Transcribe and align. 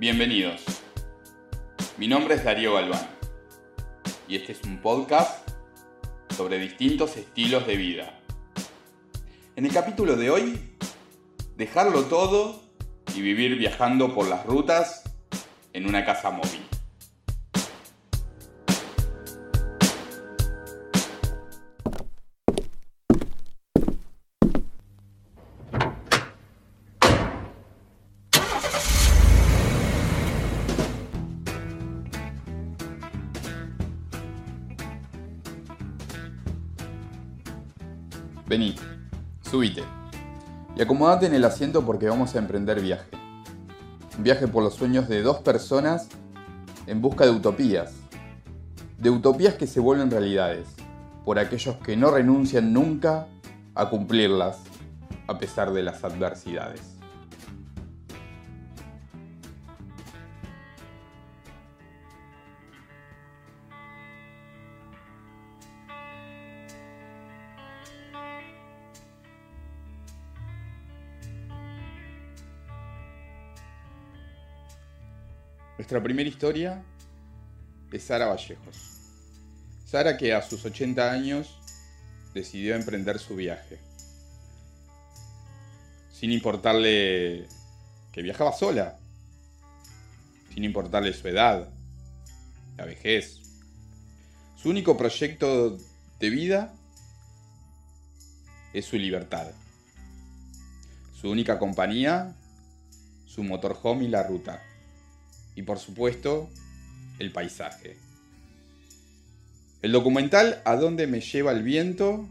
Bienvenidos. 0.00 0.62
Mi 1.98 2.08
nombre 2.08 2.34
es 2.34 2.42
Darío 2.42 2.72
Galván 2.72 3.06
y 4.26 4.36
este 4.36 4.52
es 4.52 4.62
un 4.62 4.80
podcast 4.80 5.46
sobre 6.34 6.58
distintos 6.58 7.18
estilos 7.18 7.66
de 7.66 7.76
vida. 7.76 8.18
En 9.56 9.66
el 9.66 9.72
capítulo 9.74 10.16
de 10.16 10.30
hoy, 10.30 10.58
dejarlo 11.54 12.04
todo 12.04 12.62
y 13.14 13.20
vivir 13.20 13.58
viajando 13.58 14.14
por 14.14 14.26
las 14.26 14.46
rutas 14.46 15.02
en 15.74 15.86
una 15.86 16.02
casa 16.06 16.30
móvil. 16.30 16.69
Vení, 38.50 38.74
subite 39.48 39.84
y 40.74 40.82
acomodate 40.82 41.26
en 41.26 41.34
el 41.34 41.44
asiento 41.44 41.86
porque 41.86 42.08
vamos 42.08 42.34
a 42.34 42.40
emprender 42.40 42.80
viaje. 42.80 43.06
Un 44.18 44.24
viaje 44.24 44.48
por 44.48 44.64
los 44.64 44.74
sueños 44.74 45.08
de 45.08 45.22
dos 45.22 45.38
personas 45.38 46.08
en 46.88 47.00
busca 47.00 47.26
de 47.26 47.30
utopías. 47.30 47.92
De 48.98 49.08
utopías 49.08 49.54
que 49.54 49.68
se 49.68 49.78
vuelven 49.78 50.10
realidades, 50.10 50.66
por 51.24 51.38
aquellos 51.38 51.76
que 51.76 51.96
no 51.96 52.10
renuncian 52.10 52.72
nunca 52.72 53.28
a 53.76 53.88
cumplirlas 53.88 54.58
a 55.28 55.38
pesar 55.38 55.72
de 55.72 55.84
las 55.84 56.02
adversidades. 56.02 56.89
Nuestra 75.80 76.02
primera 76.02 76.28
historia 76.28 76.82
es 77.90 78.02
Sara 78.02 78.26
Vallejos. 78.26 79.00
Sara 79.86 80.18
que 80.18 80.34
a 80.34 80.42
sus 80.42 80.62
80 80.62 81.10
años 81.10 81.58
decidió 82.34 82.74
emprender 82.74 83.18
su 83.18 83.34
viaje. 83.34 83.78
Sin 86.12 86.32
importarle 86.32 87.48
que 88.12 88.20
viajaba 88.20 88.52
sola. 88.52 88.98
Sin 90.52 90.64
importarle 90.64 91.14
su 91.14 91.26
edad, 91.28 91.70
la 92.76 92.84
vejez. 92.84 93.40
Su 94.56 94.68
único 94.68 94.98
proyecto 94.98 95.78
de 96.18 96.28
vida 96.28 96.74
es 98.74 98.84
su 98.84 98.96
libertad. 98.96 99.50
Su 101.18 101.30
única 101.30 101.58
compañía, 101.58 102.36
su 103.24 103.42
motorhome 103.42 104.04
y 104.04 104.08
la 104.08 104.24
ruta 104.24 104.62
y 105.60 105.62
por 105.62 105.78
supuesto 105.78 106.48
el 107.18 107.32
paisaje. 107.32 107.98
El 109.82 109.92
documental 109.92 110.62
A 110.64 110.76
dónde 110.76 111.06
me 111.06 111.20
lleva 111.20 111.52
el 111.52 111.62
viento 111.62 112.26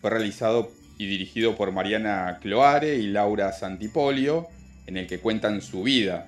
fue 0.00 0.08
realizado 0.08 0.72
y 0.96 1.06
dirigido 1.06 1.54
por 1.54 1.70
Mariana 1.70 2.38
Cloare 2.40 2.96
y 2.96 3.08
Laura 3.08 3.52
Santipolio, 3.52 4.48
en 4.86 4.96
el 4.96 5.06
que 5.06 5.20
cuentan 5.20 5.60
su 5.60 5.82
vida. 5.82 6.24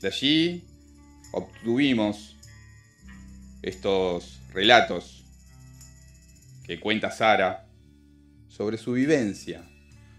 De 0.00 0.08
allí 0.08 0.64
obtuvimos 1.32 2.36
estos 3.62 4.40
relatos 4.52 5.24
que 6.64 6.80
cuenta 6.80 7.12
Sara 7.12 7.66
sobre 8.48 8.78
su 8.78 8.92
vivencia, 8.92 9.62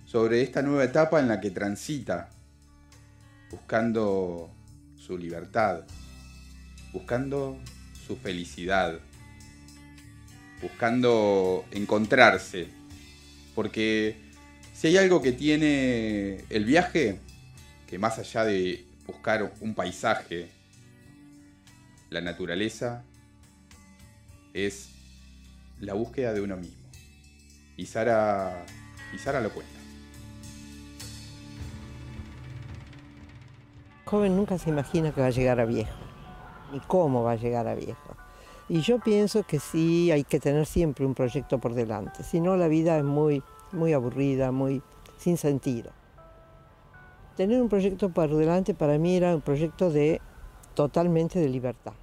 sobre 0.06 0.42
esta 0.42 0.62
nueva 0.62 0.86
etapa 0.86 1.20
en 1.20 1.28
la 1.28 1.42
que 1.42 1.52
transita 1.52 2.30
buscando 3.52 4.50
su 4.96 5.18
libertad, 5.18 5.84
buscando 6.94 7.58
su 8.06 8.16
felicidad, 8.18 9.00
buscando 10.62 11.66
encontrarse. 11.72 12.68
Porque 13.56 14.16
si 14.74 14.88
hay 14.88 14.98
algo 14.98 15.22
que 15.22 15.32
tiene 15.32 16.44
el 16.50 16.66
viaje, 16.66 17.20
que 17.88 17.98
más 17.98 18.20
allá 18.20 18.44
de 18.44 18.86
buscar 19.06 19.54
un 19.62 19.74
paisaje, 19.74 20.50
la 22.10 22.22
naturaleza, 22.22 23.04
es 24.54 24.90
la 25.80 25.94
búsqueda 25.94 26.34
de 26.34 26.42
uno 26.42 26.58
mismo. 26.58 26.88
Y 27.76 27.86
Sara, 27.86 28.66
y 29.14 29.18
Sara 29.20 29.42
lo 29.42 29.52
cuenta. 29.52 29.77
Joven 34.08 34.36
nunca 34.36 34.58
se 34.58 34.70
imagina 34.70 35.12
que 35.12 35.22
va 35.22 35.28
a 35.28 35.32
llegar 35.32 35.60
a 35.60 35.66
viejo, 35.66 35.98
ni 36.72 36.80
cómo 36.80 37.24
va 37.24 37.34
a 37.34 37.36
llegar 37.36 37.68
a 37.68 37.76
viejo. 37.76 38.16
Y 38.70 38.82
yo 38.82 39.00
pienso 39.00 39.44
que 39.44 39.60
sí 39.60 40.12
hay 40.12 40.24
que 40.24 40.40
tener 40.40 40.66
siempre 40.66 41.06
un 41.06 41.14
proyecto 41.14 41.60
por 41.60 41.74
delante, 41.74 42.24
si 42.24 42.42
no 42.42 42.58
la 42.58 42.68
vida 42.68 42.98
es 42.98 43.04
muy, 43.04 43.44
muy 43.72 43.94
aburrida, 43.94 44.52
muy 44.52 44.82
sin 45.18 45.38
sentido. 45.38 45.92
Tener 47.36 47.62
un 47.62 47.70
proyecto 47.70 48.10
por 48.10 48.34
delante 48.34 48.74
para 48.74 48.98
mí 48.98 49.16
era 49.16 49.36
un 49.36 49.42
proyecto 49.42 49.92
de 49.92 50.22
totalmente 50.74 51.40
de 51.40 51.50
libertad. 51.50 51.94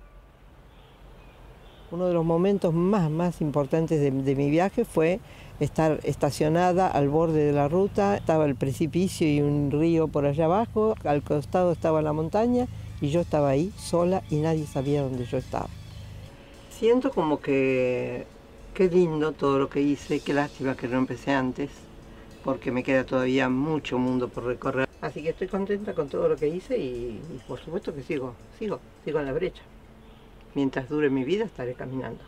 Uno 1.91 2.07
de 2.07 2.15
los 2.15 2.25
momentos 2.25 2.73
más, 2.75 3.11
más 3.11 3.41
importantes 3.41 4.01
de, 4.01 4.35
mi 4.35 4.51
viaje 4.51 4.85
fue 4.85 5.21
estar 5.61 6.01
estacionada 6.03 6.89
al 6.89 7.09
borde 7.09 7.45
de 7.45 7.53
la 7.53 7.69
ruta, 7.69 8.17
estaba 8.17 8.47
el 8.47 8.57
precipicio 8.57 9.29
y 9.29 9.41
un 9.41 9.71
río 9.71 10.09
por 10.09 10.25
allá 10.27 10.47
abajo, 10.47 10.95
al 11.05 11.23
costado 11.23 11.73
estaba 11.73 12.03
la 12.03 12.13
montaña 12.13 12.67
y 13.01 13.11
yo 13.11 13.21
estaba 13.21 13.51
ahí 13.51 13.71
sola 13.77 14.23
y 14.31 14.37
nadie 14.37 14.67
sabía 14.67 15.03
dónde 15.03 15.25
yo 15.27 15.39
estaba. 15.39 15.69
Siento 16.71 17.11
como 17.11 17.41
que 17.41 18.27
qué 18.73 18.89
lindo 18.89 19.33
todo 19.33 19.59
lo 19.59 19.69
que 19.69 19.81
hice, 19.81 20.21
qué 20.21 20.33
lástima 20.33 20.77
que 20.77 20.89
no 20.89 20.99
empecé 20.99 21.33
antes, 21.33 21.71
porque 22.43 22.73
me 22.73 22.83
queda 22.83 23.05
todavía 23.05 23.49
mucho 23.49 23.99
mundo 23.99 24.29
por 24.29 24.45
recorrer. 24.45 24.89
Así 25.01 25.23
que 25.23 25.29
estoy 25.31 25.49
contenta 25.49 25.95
con 25.95 26.09
todo 26.09 26.29
lo 26.29 26.37
que 26.37 26.49
hice 26.49 26.79
y, 26.79 27.21
y 27.33 27.41
por 27.47 27.61
supuesto 27.61 27.95
que 27.95 28.03
sigo, 28.03 28.35
sigo, 28.59 28.81
sigo 29.05 29.21
en 29.21 29.27
la 29.27 29.33
brecha. 29.33 29.63
Mientras 30.55 30.89
dure 30.89 31.11
mi 31.11 31.25
vida 31.25 31.45
estaré 31.45 31.75
caminando 31.75 32.23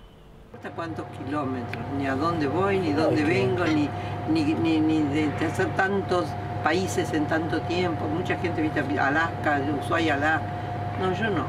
hasta 0.57 0.71
cuántos 0.71 1.05
kilómetros, 1.19 1.85
ni 1.99 2.07
a 2.07 2.15
dónde 2.15 2.47
voy, 2.47 2.79
ni 2.79 2.93
dónde 2.93 3.25
vengo, 3.25 3.65
ni, 3.67 3.89
ni, 4.31 4.55
ni, 4.55 4.81
ni 4.81 5.03
de 5.03 5.47
hacer 5.47 5.67
tantos 5.77 6.25
países 6.65 7.13
en 7.13 7.27
tanto 7.27 7.61
tiempo. 7.63 8.07
Mucha 8.09 8.37
gente 8.39 8.63
viste 8.63 8.81
Alaska, 8.81 9.61
Ushuaia, 9.83 10.15
Alaska. 10.15 10.47
No, 11.01 11.13
yo 11.13 11.31
no. 11.31 11.45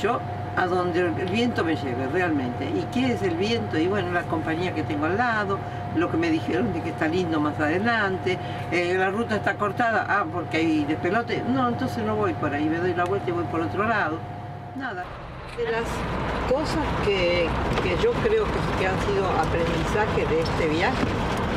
Yo 0.00 0.20
a 0.56 0.66
donde 0.66 1.00
el 1.00 1.28
viento 1.30 1.62
me 1.64 1.76
lleve 1.76 2.06
realmente. 2.06 2.64
¿Y 2.64 2.82
qué 2.92 3.12
es 3.12 3.22
el 3.22 3.36
viento? 3.36 3.78
Y 3.78 3.88
bueno, 3.88 4.10
la 4.12 4.22
compañía 4.22 4.74
que 4.74 4.82
tengo 4.82 5.04
al 5.04 5.18
lado, 5.18 5.58
lo 5.94 6.10
que 6.10 6.16
me 6.16 6.30
dijeron 6.30 6.72
de 6.72 6.80
que 6.80 6.90
está 6.90 7.08
lindo 7.08 7.38
más 7.38 7.60
adelante, 7.60 8.38
eh, 8.72 8.94
la 8.96 9.10
ruta 9.10 9.36
está 9.36 9.56
cortada, 9.56 10.06
ah, 10.08 10.24
porque 10.32 10.56
hay 10.56 10.84
despelote. 10.86 11.42
No, 11.46 11.68
entonces 11.68 12.02
no 12.04 12.16
voy 12.16 12.32
por 12.32 12.54
ahí, 12.54 12.64
me 12.64 12.78
doy 12.78 12.94
la 12.94 13.04
vuelta 13.04 13.28
y 13.28 13.32
voy 13.32 13.44
por 13.44 13.60
otro 13.60 13.86
lado. 13.86 14.16
Nada. 14.76 15.04
De 15.56 15.64
las 15.70 15.88
cosas 16.52 16.84
que, 17.06 17.48
que 17.82 18.02
yo 18.02 18.12
creo 18.12 18.44
que, 18.44 18.86
han 18.86 19.00
sido 19.06 19.26
aprendizaje 19.40 20.26
de 20.26 20.42
este 20.42 20.68
viaje, 20.68 21.04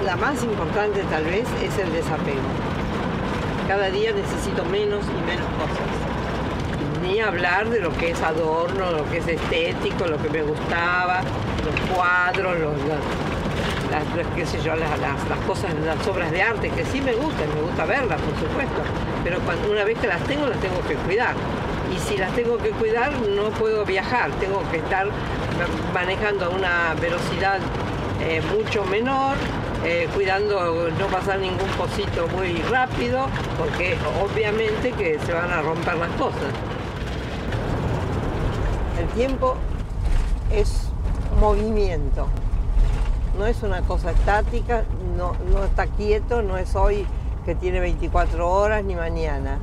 la 0.05 0.15
más 0.15 0.41
importante 0.41 1.03
tal 1.09 1.25
vez 1.25 1.45
es 1.61 1.77
el 1.77 1.91
desapego. 1.91 2.39
Cada 3.67 3.89
día 3.89 4.13
necesito 4.13 4.63
menos 4.63 5.03
y 5.03 5.25
menos 5.27 5.45
cosas. 5.59 7.03
Ni 7.03 7.19
hablar 7.19 7.69
de 7.69 7.81
lo 7.81 7.91
que 7.97 8.11
es 8.11 8.21
adorno, 8.21 8.91
lo 8.91 9.09
que 9.09 9.17
es 9.17 9.27
estético, 9.27 10.07
lo 10.07 10.17
que 10.17 10.29
me 10.29 10.43
gustaba, 10.43 11.19
los 11.65 11.93
cuadros, 11.93 12.57
los, 12.57 12.73
las, 13.91 14.27
qué 14.33 14.45
sé 14.45 14.61
yo, 14.61 14.77
las, 14.77 14.97
las, 14.99 15.39
cosas, 15.45 15.73
las 15.85 16.07
obras 16.07 16.31
de 16.31 16.41
arte, 16.41 16.69
que 16.69 16.85
sí 16.85 17.01
me 17.01 17.15
gustan, 17.15 17.49
me 17.53 17.61
gusta 17.63 17.83
verlas, 17.83 18.21
por 18.21 18.47
supuesto, 18.47 18.81
pero 19.25 19.39
una 19.69 19.83
vez 19.83 19.99
que 19.99 20.07
las 20.07 20.23
tengo, 20.23 20.47
las 20.47 20.59
tengo 20.61 20.79
que 20.87 20.95
cuidar 20.95 21.35
si 22.09 22.17
las 22.17 22.33
tengo 22.35 22.57
que 22.57 22.71
cuidar 22.71 23.11
no 23.35 23.51
puedo 23.51 23.85
viajar, 23.85 24.31
tengo 24.39 24.63
que 24.71 24.77
estar 24.77 25.07
manejando 25.93 26.45
a 26.45 26.49
una 26.49 26.95
velocidad 26.99 27.59
eh, 28.21 28.41
mucho 28.51 28.83
menor, 28.85 29.37
eh, 29.85 30.09
cuidando 30.15 30.89
no 30.89 31.07
pasar 31.07 31.39
ningún 31.39 31.69
pocito 31.77 32.27
muy 32.29 32.53
rápido, 32.63 33.27
porque 33.59 33.95
obviamente 34.23 34.91
que 34.93 35.19
se 35.19 35.33
van 35.33 35.51
a 35.51 35.61
romper 35.61 35.95
las 35.97 36.09
cosas. 36.11 36.51
El 38.99 39.07
tiempo 39.09 39.55
es 40.51 40.89
movimiento, 41.39 42.27
no 43.37 43.45
es 43.45 43.61
una 43.61 43.83
cosa 43.83 44.11
estática, 44.11 44.83
no, 45.15 45.35
no 45.51 45.63
está 45.63 45.85
quieto, 45.85 46.41
no 46.41 46.57
es 46.57 46.75
hoy 46.75 47.05
que 47.45 47.53
tiene 47.53 47.79
24 47.79 48.49
horas 48.49 48.83
ni 48.83 48.95
mañana 48.95 49.59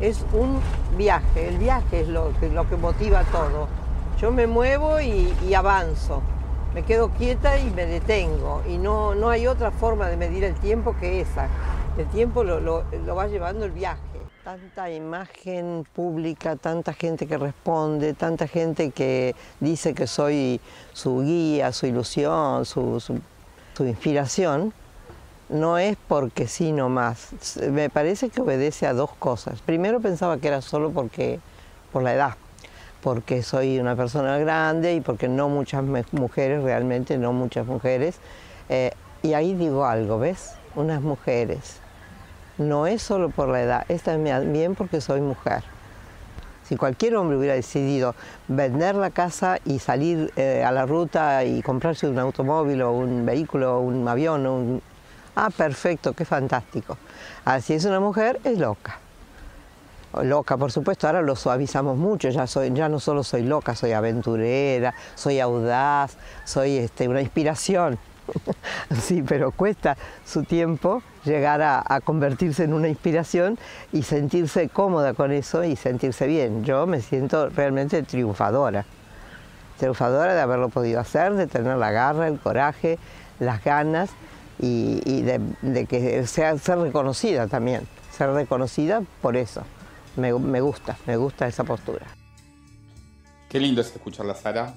es 0.00 0.24
un 0.32 0.60
viaje, 0.96 1.48
el 1.48 1.58
viaje 1.58 2.00
es 2.00 2.08
lo 2.08 2.32
que, 2.38 2.48
lo 2.48 2.68
que 2.68 2.76
motiva 2.76 3.24
todo. 3.24 3.68
Yo 4.20 4.30
me 4.30 4.46
muevo 4.46 5.00
y, 5.00 5.54
avanzo, 5.54 6.22
me 6.74 6.82
quedo 6.82 7.10
quieta 7.10 7.58
y 7.58 7.70
me 7.70 7.86
detengo 7.86 8.62
y 8.68 8.78
no, 8.78 9.14
no 9.14 9.28
hay 9.28 9.46
otra 9.46 9.70
forma 9.70 10.08
de 10.08 10.16
medir 10.16 10.44
el 10.44 10.54
tiempo 10.54 10.96
que 10.98 11.20
esa. 11.20 11.48
El 11.98 12.06
tiempo 12.08 12.44
lo, 12.44 12.60
lo, 12.60 13.14
va 13.14 13.26
llevando 13.26 13.64
el 13.64 13.72
viaje. 13.72 14.00
Tanta 14.44 14.90
imagen 14.90 15.86
pública, 15.92 16.56
tanta 16.56 16.92
gente 16.92 17.26
que 17.26 17.36
responde, 17.36 18.14
tanta 18.14 18.46
gente 18.46 18.90
que 18.90 19.34
dice 19.60 19.92
que 19.92 20.06
soy 20.06 20.60
su 20.92 21.22
guía, 21.22 21.72
su 21.72 21.86
ilusión, 21.86 22.64
su, 22.64 23.00
su, 23.00 23.84
inspiración, 23.84 24.72
no 25.48 25.78
es 25.78 25.96
porque 26.08 26.48
sí 26.48 26.72
nomás. 26.72 27.30
Me 27.70 27.90
parece 27.90 28.28
que 28.28 28.40
obedece 28.40 28.86
a 28.86 28.92
dos 28.92 29.10
cosas. 29.18 29.60
Primero 29.60 30.00
pensaba 30.00 30.38
que 30.38 30.48
era 30.48 30.60
solo 30.60 30.90
porque, 30.90 31.40
por 31.92 32.02
la 32.02 32.14
edad, 32.14 32.34
porque 33.02 33.42
soy 33.42 33.78
una 33.78 33.96
persona 33.96 34.38
grande 34.38 34.94
y 34.94 35.00
porque 35.00 35.28
no 35.28 35.48
muchas 35.48 35.84
mujeres, 36.12 36.62
realmente 36.62 37.18
no 37.18 37.32
muchas 37.32 37.66
mujeres. 37.66 38.16
Eh, 38.68 38.90
y 39.22 39.34
ahí 39.34 39.54
digo 39.54 39.84
algo, 39.84 40.18
¿ves? 40.18 40.54
Unas 40.74 41.00
mujeres 41.00 41.80
no 42.58 42.86
es 42.86 43.02
solo 43.02 43.30
por 43.30 43.48
la 43.48 43.62
edad, 43.62 43.84
es 43.88 44.02
también 44.02 44.74
porque 44.74 45.00
soy 45.00 45.20
mujer. 45.20 45.62
Si 46.64 46.76
cualquier 46.76 47.14
hombre 47.16 47.36
hubiera 47.36 47.54
decidido 47.54 48.14
vender 48.48 48.96
la 48.96 49.10
casa 49.10 49.58
y 49.64 49.78
salir 49.78 50.32
eh, 50.36 50.64
a 50.64 50.72
la 50.72 50.84
ruta 50.84 51.44
y 51.44 51.62
comprarse 51.62 52.08
un 52.08 52.18
automóvil 52.18 52.82
o 52.82 52.92
un 52.92 53.24
vehículo 53.24 53.78
o 53.78 53.80
un 53.80 54.06
avión, 54.08 54.46
un... 54.46 54.82
ah, 55.36 55.50
perfecto, 55.50 56.12
qué 56.12 56.24
fantástico. 56.24 56.98
Así 57.44 57.74
es 57.74 57.84
una 57.84 58.00
mujer, 58.00 58.40
es 58.44 58.58
loca. 58.58 58.98
Loca, 60.22 60.56
por 60.56 60.72
supuesto, 60.72 61.06
ahora 61.06 61.20
lo 61.20 61.36
suavizamos 61.36 61.96
mucho, 61.96 62.30
ya, 62.30 62.46
soy, 62.46 62.72
ya 62.72 62.88
no 62.88 63.00
solo 63.00 63.22
soy 63.22 63.42
loca, 63.42 63.74
soy 63.74 63.92
aventurera, 63.92 64.94
soy 65.14 65.40
audaz, 65.40 66.16
soy 66.44 66.78
este, 66.78 67.06
una 67.06 67.20
inspiración. 67.20 67.98
sí, 69.00 69.22
pero 69.22 69.52
cuesta 69.52 69.96
su 70.24 70.42
tiempo 70.42 71.02
llegar 71.24 71.60
a, 71.62 72.00
convertirse 72.00 72.64
en 72.64 72.72
una 72.72 72.88
inspiración 72.88 73.58
y 73.92 74.02
sentirse 74.02 74.68
cómoda 74.68 75.14
con 75.14 75.32
eso 75.32 75.64
y 75.64 75.76
sentirse 75.76 76.26
bien. 76.26 76.64
Yo 76.64 76.86
me 76.86 77.00
siento 77.02 77.50
realmente 77.50 78.02
triunfadora, 78.02 78.86
triunfadora 79.78 80.34
de 80.34 80.40
haberlo 80.40 80.70
podido 80.70 81.00
hacer, 81.00 81.34
de 81.34 81.46
tener 81.46 81.76
la 81.76 81.90
garra, 81.90 82.26
el 82.28 82.38
coraje, 82.38 82.98
las 83.38 83.62
ganas 83.62 84.10
y, 84.58 85.22
de, 85.22 85.86
que 85.86 86.26
sea 86.26 86.56
ser 86.58 86.78
reconocida 86.78 87.46
también, 87.46 87.86
ser 88.10 88.30
reconocida 88.30 89.02
por 89.22 89.36
eso. 89.36 89.62
Me, 90.16 90.32
me 90.32 90.60
gusta, 90.60 90.96
me 91.06 91.16
gusta 91.16 91.46
esa 91.46 91.64
postura. 91.64 92.06
Qué 93.48 93.60
lindo 93.60 93.80
es 93.80 93.88
escucharla, 93.94 94.34
Sara, 94.34 94.74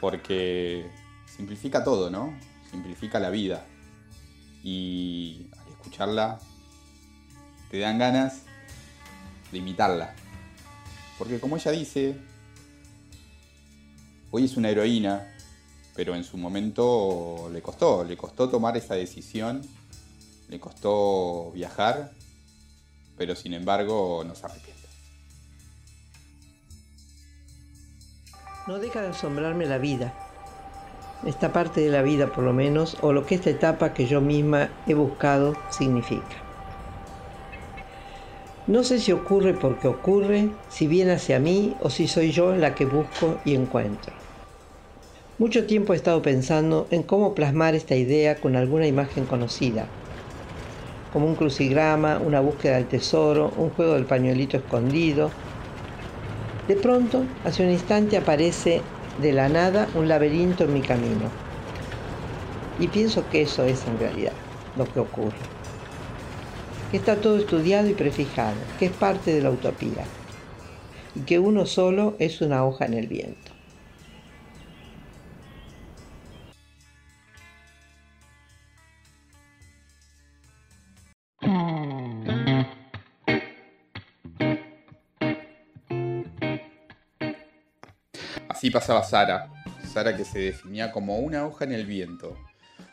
porque 0.00 0.90
simplifica 1.26 1.84
todo, 1.84 2.10
¿no? 2.10 2.34
Simplifica 2.70 3.20
la 3.20 3.30
vida. 3.30 3.66
Y 4.62 5.48
al 5.58 5.72
escucharla, 5.72 6.38
te 7.70 7.78
dan 7.78 7.98
ganas 7.98 8.42
de 9.52 9.58
imitarla. 9.58 10.14
Porque 11.18 11.38
como 11.38 11.56
ella 11.56 11.70
dice, 11.70 12.16
hoy 14.30 14.46
es 14.46 14.56
una 14.56 14.70
heroína, 14.70 15.28
pero 15.94 16.14
en 16.14 16.24
su 16.24 16.36
momento 16.36 17.48
le 17.52 17.62
costó, 17.62 18.04
le 18.04 18.16
costó 18.16 18.48
tomar 18.48 18.76
esa 18.76 18.94
decisión, 18.94 19.62
le 20.48 20.60
costó 20.60 21.50
viajar, 21.52 22.12
pero 23.16 23.36
sin 23.36 23.54
embargo 23.54 24.24
no 24.26 24.34
se 24.34 24.46
arrepiente. 24.46 24.80
No 28.66 28.78
deja 28.78 29.02
de 29.02 29.08
asombrarme 29.08 29.66
la 29.66 29.78
vida 29.78 30.14
esta 31.26 31.52
parte 31.52 31.82
de 31.82 31.90
la 31.90 32.02
vida 32.02 32.28
por 32.28 32.44
lo 32.44 32.52
menos, 32.52 32.96
o 33.02 33.12
lo 33.12 33.26
que 33.26 33.34
esta 33.34 33.50
etapa 33.50 33.92
que 33.92 34.06
yo 34.06 34.20
misma 34.20 34.70
he 34.86 34.94
buscado 34.94 35.54
significa. 35.70 36.24
No 38.66 38.84
sé 38.84 39.00
si 39.00 39.12
ocurre 39.12 39.52
porque 39.54 39.88
ocurre, 39.88 40.50
si 40.68 40.86
viene 40.86 41.12
hacia 41.12 41.38
mí 41.38 41.76
o 41.80 41.90
si 41.90 42.08
soy 42.08 42.30
yo 42.30 42.54
la 42.54 42.74
que 42.74 42.86
busco 42.86 43.38
y 43.44 43.54
encuentro. 43.54 44.09
Mucho 45.40 45.64
tiempo 45.64 45.94
he 45.94 45.96
estado 45.96 46.20
pensando 46.20 46.86
en 46.90 47.02
cómo 47.02 47.34
plasmar 47.34 47.74
esta 47.74 47.96
idea 47.96 48.38
con 48.42 48.56
alguna 48.56 48.86
imagen 48.86 49.24
conocida, 49.24 49.86
como 51.14 51.26
un 51.26 51.34
crucigrama, 51.34 52.18
una 52.18 52.40
búsqueda 52.40 52.74
del 52.74 52.84
tesoro, 52.84 53.50
un 53.56 53.70
juego 53.70 53.94
del 53.94 54.04
pañuelito 54.04 54.58
escondido. 54.58 55.30
De 56.68 56.76
pronto, 56.76 57.24
hace 57.46 57.64
un 57.64 57.70
instante 57.70 58.18
aparece 58.18 58.82
de 59.22 59.32
la 59.32 59.48
nada 59.48 59.88
un 59.94 60.08
laberinto 60.08 60.64
en 60.64 60.74
mi 60.74 60.82
camino. 60.82 61.30
Y 62.78 62.88
pienso 62.88 63.26
que 63.30 63.40
eso 63.40 63.64
es 63.64 63.86
en 63.86 63.98
realidad 63.98 64.34
lo 64.76 64.92
que 64.92 65.00
ocurre. 65.00 65.38
Que 66.90 66.98
está 66.98 67.16
todo 67.16 67.38
estudiado 67.38 67.88
y 67.88 67.94
prefijado, 67.94 68.58
que 68.78 68.84
es 68.84 68.92
parte 68.92 69.32
de 69.32 69.40
la 69.40 69.50
utopía. 69.50 70.04
Y 71.16 71.20
que 71.20 71.38
uno 71.38 71.64
solo 71.64 72.14
es 72.18 72.42
una 72.42 72.66
hoja 72.66 72.84
en 72.84 72.92
el 72.92 73.06
viento. 73.06 73.49
Así 88.60 88.70
pasaba 88.70 89.02
Sara, 89.02 89.50
Sara 89.90 90.14
que 90.14 90.26
se 90.26 90.38
definía 90.38 90.92
como 90.92 91.16
una 91.16 91.46
hoja 91.46 91.64
en 91.64 91.72
el 91.72 91.86
viento. 91.86 92.36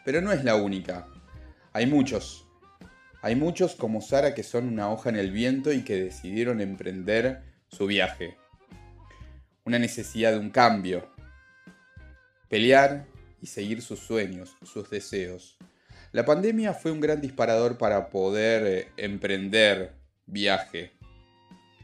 Pero 0.06 0.22
no 0.22 0.31
es 0.31 0.46
la 0.46 0.56
única. 0.56 1.10
Hay 1.74 1.86
muchos. 1.88 2.48
Hay 3.22 3.36
muchos 3.36 3.75
como 3.75 4.00
Sara 4.00 4.34
que 4.34 4.44
son 4.44 4.69
una 4.69 4.90
hoja 4.90 5.10
en 5.10 5.18
el 5.18 5.30
viento 5.30 5.74
y 5.74 5.84
que 5.84 6.02
decidieron 6.06 6.62
emprender 6.62 7.44
su 7.68 7.86
viaje. 7.86 8.38
Una 9.66 9.78
necesidad 9.78 10.31
de 10.31 10.40
un 10.40 10.52
cambio. 10.52 11.12
Pelear 12.48 13.06
y 13.42 13.48
seguir 13.48 13.81
sus 13.81 14.00
sueños, 14.00 14.56
sus 14.64 14.90
deseos. 14.90 15.58
La 16.14 16.24
pandemia 16.24 16.75
fue 16.75 16.92
un 16.92 17.02
gran 17.02 17.19
disparador 17.19 17.78
para 17.78 18.10
poder 18.10 18.66
eh, 18.66 18.88
emprender 18.96 19.95
viaje. 20.28 20.94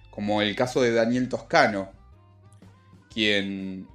Como 0.09 0.41
el 0.41 0.55
caso 0.55 0.81
de 0.81 0.93
Daniel 0.93 1.27
Toscano, 1.27 1.91
quien 3.13 3.87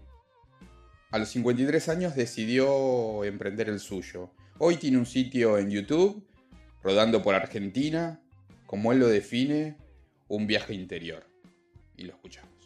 a 1.10 1.18
los 1.18 1.28
53 1.30 1.88
años 1.88 2.14
decidió 2.14 3.24
emprender 3.24 3.68
el 3.68 3.80
suyo. 3.80 4.30
Hoy 4.58 4.76
tiene 4.76 4.98
un 4.98 5.06
sitio 5.06 5.58
en 5.58 5.70
YouTube, 5.70 6.26
rodando 6.82 7.22
por 7.22 7.34
Argentina, 7.34 8.20
como 8.66 8.92
él 8.92 8.98
lo 8.98 9.08
define, 9.08 9.76
un 10.28 10.46
viaje 10.46 10.74
interior. 10.74 11.24
Y 11.96 12.04
lo 12.04 12.12
escuchamos. 12.12 12.57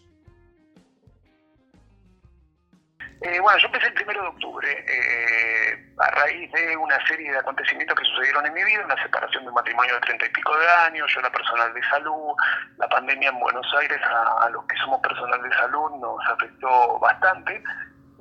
Eh, 3.25 3.38
bueno, 3.41 3.57
yo 3.59 3.67
empecé 3.67 3.87
el 3.87 3.95
primero 3.95 4.21
de 4.21 4.29
octubre, 4.29 4.69
eh, 4.69 5.93
a 5.97 6.11
raíz 6.11 6.50
de 6.50 6.76
una 6.76 6.99
serie 7.07 7.31
de 7.31 7.38
acontecimientos 7.38 7.97
que 7.97 8.05
sucedieron 8.05 8.45
en 8.47 8.52
mi 8.52 8.64
vida, 8.64 8.85
una 8.85 9.00
separación 9.00 9.45
de 9.45 9.49
un 9.50 9.55
matrimonio 9.55 9.95
de 9.95 10.00
treinta 10.00 10.26
y 10.26 10.31
pico 10.31 10.59
de 10.59 10.69
años, 10.69 11.09
yo 11.14 11.21
era 11.21 11.31
personal 11.31 11.73
de 11.73 11.83
salud, 11.85 12.35
la 12.79 12.88
pandemia 12.88 13.29
en 13.29 13.38
Buenos 13.38 13.67
Aires 13.79 14.00
a, 14.02 14.49
los 14.50 14.64
que 14.64 14.76
somos 14.79 15.00
personal 15.00 15.41
de 15.41 15.55
salud 15.55 15.91
nos 16.00 16.19
afectó 16.31 16.99
bastante, 16.99 17.62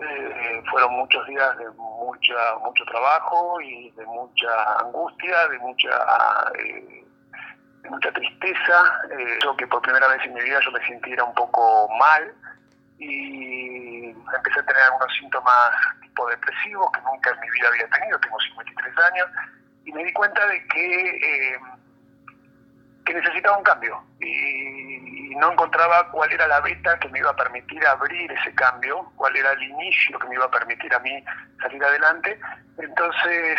eh, 0.02 0.64
fueron 0.70 0.94
muchos 0.94 1.26
días 1.26 1.58
de 1.58 1.68
mucha 1.72 2.56
mucho 2.64 2.86
trabajo 2.86 3.60
y 3.60 3.90
de 3.92 4.06
mucha 4.06 4.80
angustia, 4.82 5.48
de 5.48 5.58
mucha 5.60 6.52
de 6.54 7.90
mucha 7.90 8.12
tristeza, 8.12 9.02
yo 9.44 9.58
que 9.58 9.66
por 9.66 9.82
primera 9.82 10.08
vez 10.10 10.24
en 10.26 10.36
mi 10.36 10.42
vida 10.42 10.60
yo 10.64 10.72
me 10.72 10.86
sintiera 10.86 11.24
un 11.24 11.34
poco 11.34 11.90
mal, 11.98 12.36
y 13.02 14.10
empecé 14.10 14.60
a 14.60 14.66
tener 14.66 14.84
algunos 14.84 15.12
síntomas 15.20 15.72
tipo 16.02 16.28
depresivos 16.30 16.92
que 16.92 17.02
nunca 17.02 17.32
en 17.32 17.40
mi 17.40 17.50
vida 17.50 17.68
había 17.68 17.88
tenido, 17.90 18.20
tengo 18.20 18.40
53 18.40 18.98
años, 19.12 19.28
y 19.86 19.92
me 19.92 20.04
di 20.04 20.14
cuenta 20.14 20.46
de 20.46 20.68
que, 20.68 21.10
eh, 21.18 21.60
que 23.06 23.14
necesitaba 23.14 23.58
un 23.58 23.64
cambio 23.64 24.04
y, 24.20 25.10
no 25.32 25.54
encontraba 25.54 26.08
cuál 26.12 26.32
era 26.32 26.46
la 26.46 26.60
beta 26.60 27.00
que 27.00 27.08
me 27.10 27.18
iba 27.18 27.32
a 27.32 27.36
permitir 27.36 27.84
abrir 27.88 28.32
ese 28.32 28.54
cambio, 28.54 29.12
cuál 29.16 29.36
era 29.36 29.54
el 29.54 29.64
inicio 29.64 30.20
que 30.20 30.28
me 30.28 30.36
iba 30.36 30.46
a 30.46 30.52
permitir 30.52 30.94
a 30.94 31.00
mí 31.00 31.24
salir 31.60 31.84
adelante. 31.84 32.40
Entonces 32.78 33.58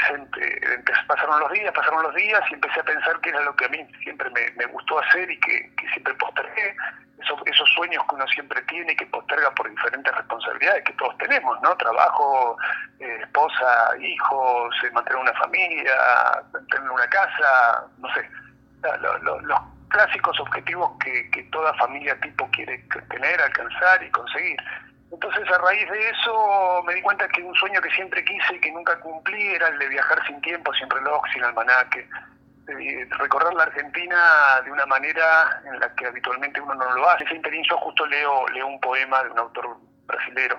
pasaron 1.08 1.40
los 1.40 1.50
días, 1.50 1.72
pasaron 1.72 2.04
los 2.04 2.14
días 2.14 2.40
y 2.50 2.54
empecé 2.54 2.78
a 2.78 2.84
pensar 2.84 3.18
que 3.20 3.30
era 3.30 3.40
lo 3.40 3.56
que 3.56 3.64
a 3.64 3.68
mí 3.68 3.84
siempre 4.04 4.30
me, 4.30 4.66
gustó 4.66 5.00
hacer 5.00 5.28
y 5.28 5.40
que, 5.40 5.74
que 5.74 5.88
siempre 5.88 6.14
postergué 6.14 6.76
esos, 7.46 7.68
sueños 7.74 8.04
que 8.08 8.14
uno 8.14 8.26
siempre 8.28 8.60
tiene 8.62 8.92
y 8.92 8.96
que 8.96 9.06
posterga 9.06 9.50
por 9.54 9.68
diferentes 9.68 10.14
responsabilidades 10.14 10.84
que 10.84 10.92
todos 10.94 11.16
tenemos, 11.18 11.60
¿no? 11.62 11.76
Trabajo, 11.76 12.56
eh, 12.98 13.18
esposa, 13.22 13.96
hijos, 14.00 14.74
eh, 14.84 14.90
mantener 14.92 15.20
una 15.20 15.32
familia, 15.34 15.94
tener 16.70 16.90
una 16.90 17.06
casa, 17.08 17.86
no 17.98 18.12
sé. 18.14 18.28
Los 19.22 19.60
clásicos 19.88 20.38
objetivos 20.40 20.90
que, 21.02 21.30
que 21.30 21.42
toda 21.44 21.74
familia 21.74 22.18
tipo 22.20 22.48
quiere 22.50 22.78
tener, 23.08 23.40
alcanzar 23.40 24.02
y 24.02 24.10
conseguir. 24.10 24.56
Entonces 25.12 25.46
a 25.50 25.58
raíz 25.58 25.88
de 25.90 26.08
eso 26.08 26.82
me 26.86 26.94
di 26.94 27.02
cuenta 27.02 27.28
que 27.28 27.42
un 27.42 27.54
sueño 27.54 27.80
que 27.82 27.90
siempre 27.90 28.24
quise 28.24 28.54
y 28.54 28.60
que 28.60 28.72
nunca 28.72 28.98
cumplí 29.00 29.48
era 29.48 29.68
el 29.68 29.78
de 29.78 29.88
viajar 29.88 30.26
sin 30.26 30.40
tiempo, 30.40 30.72
sin 30.72 30.88
reloj, 30.88 31.22
sin 31.34 31.44
almanaque, 31.44 32.08
de 32.64 33.06
recorrer 33.18 33.52
la 33.52 33.64
Argentina 33.64 34.60
de 34.64 34.72
una 34.72 34.86
manera 34.86 35.60
en 35.66 35.78
la 35.78 35.94
que 35.94 36.06
habitualmente 36.06 36.62
uno 36.62 36.74
no 36.74 36.90
lo 36.92 37.10
hace. 37.10 37.24
Ese 37.24 37.34
interín 37.34 37.62
yo 37.68 37.76
justo 37.76 38.06
leo, 38.06 38.48
leo 38.48 38.66
un 38.66 38.80
poema 38.80 39.22
de 39.22 39.30
un 39.30 39.38
autor 39.38 39.76
brasilero 40.06 40.58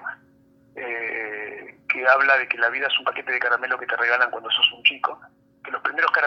eh, 0.75 1.79
que 1.89 2.07
habla 2.07 2.37
de 2.37 2.47
que 2.47 2.57
la 2.59 2.69
vida 2.69 2.87
es 2.87 2.99
un 2.99 3.05
paquete 3.05 3.31
de 3.31 3.39
caramelo 3.39 3.79
que 3.79 3.87
te 3.87 3.95
regalan 3.95 4.29
cuando 4.29 4.51
sos 4.51 4.71
un 4.73 4.83
chico, 4.83 5.19
que 5.63 5.71
los 5.71 5.81
primeros 5.81 6.11
caramelos 6.11 6.21
los 6.21 6.22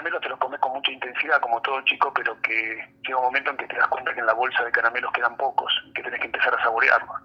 como 1.41 1.61
todo 1.63 1.81
chico, 1.83 2.13
pero 2.15 2.41
que 2.41 2.95
llega 3.03 3.19
un 3.19 3.25
momento 3.25 3.51
en 3.51 3.57
que 3.57 3.67
te 3.67 3.77
das 3.77 3.89
cuenta 3.89 4.13
que 4.13 4.21
en 4.21 4.27
la 4.27 4.35
bolsa 4.35 4.65
de 4.65 4.73
caramelos 4.73 5.13
quedan 5.13 5.37
pocos 5.37 5.73
que 5.95 6.03
tenés 6.03 6.21
que 6.21 6.27
empezar 6.27 6.55
a 6.55 6.63
saborearlos. 6.63 7.23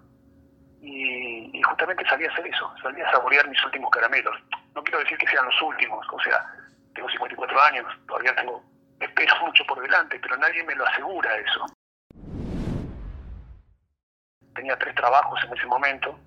Y, 0.80 1.50
y 1.56 1.62
justamente 1.62 2.04
salí 2.08 2.26
a 2.26 2.30
hacer 2.32 2.46
eso, 2.46 2.72
salí 2.82 3.00
a 3.00 3.10
saborear 3.10 3.48
mis 3.48 3.64
últimos 3.64 3.90
caramelos. 3.90 4.34
No 4.74 4.82
quiero 4.82 4.98
decir 5.00 5.16
que 5.18 5.28
sean 5.28 5.46
los 5.46 5.62
últimos, 5.62 6.06
o 6.10 6.20
sea, 6.20 6.44
tengo 6.94 7.08
54 7.08 7.62
años, 7.62 7.86
todavía 8.06 8.34
tengo, 8.34 8.62
espero 9.00 9.34
mucho 9.46 9.64
por 9.66 9.80
delante, 9.80 10.18
pero 10.20 10.36
nadie 10.36 10.64
me 10.64 10.74
lo 10.74 10.86
asegura 10.86 11.30
eso. 11.36 11.66
Tenía 14.54 14.76
tres 14.76 14.94
trabajos 14.94 15.40
en 15.44 15.56
ese 15.56 15.66
momento, 15.66 16.18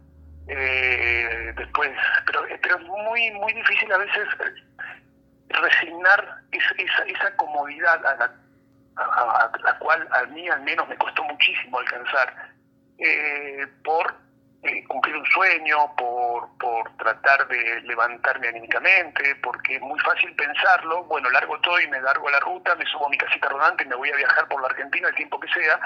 eh, 0.48 1.54
después, 1.58 1.92
pero, 2.26 2.44
pero 2.62 2.78
es 2.78 2.84
muy, 2.84 3.32
muy 3.32 3.54
difícil 3.54 3.92
a 3.92 3.98
veces 3.98 4.28
resignar 5.56 6.42
esa, 6.52 7.04
esa, 7.06 7.36
comodidad 7.36 8.06
a 8.06 8.16
la, 8.16 9.52
la, 9.64 9.80
cual 9.80 10.08
a 10.12 10.24
mí 10.28 10.48
al 10.50 10.62
menos 10.62 10.88
me 10.88 10.98
costó 10.98 11.24
muchísimo 11.24 11.80
alcanzar, 11.80 12.34
eh, 12.98 13.68
por 13.84 14.16
eh, 14.64 14.84
cumplir 14.88 15.16
un 15.16 15.26
sueño, 15.26 15.96
por, 15.96 16.58
por 16.58 16.98
tratar 16.98 17.48
de 17.48 17.82
levantarme 17.82 18.48
anímicamente, 18.48 19.36
porque 19.44 19.76
es 19.76 19.82
muy 19.82 20.00
fácil 20.00 20.34
pensarlo, 20.36 21.04
bueno, 21.04 21.30
largo 21.30 21.60
todo 21.62 21.80
y 21.80 21.88
me 21.88 22.02
largo 22.02 22.30
la 22.30 22.40
ruta, 22.40 22.74
me 22.76 22.86
subo 22.86 23.06
a 23.06 23.10
mi 23.10 23.18
casita 23.18 23.48
rodante 23.50 23.84
y 23.84 23.88
me 23.88 23.96
voy 23.96 24.10
a 24.12 24.16
viajar 24.16 24.48
por 24.48 24.62
la 24.62 24.68
Argentina 24.68 25.10
el 25.10 25.16
tiempo 25.16 25.40
que 25.40 25.48
sea, 25.50 25.80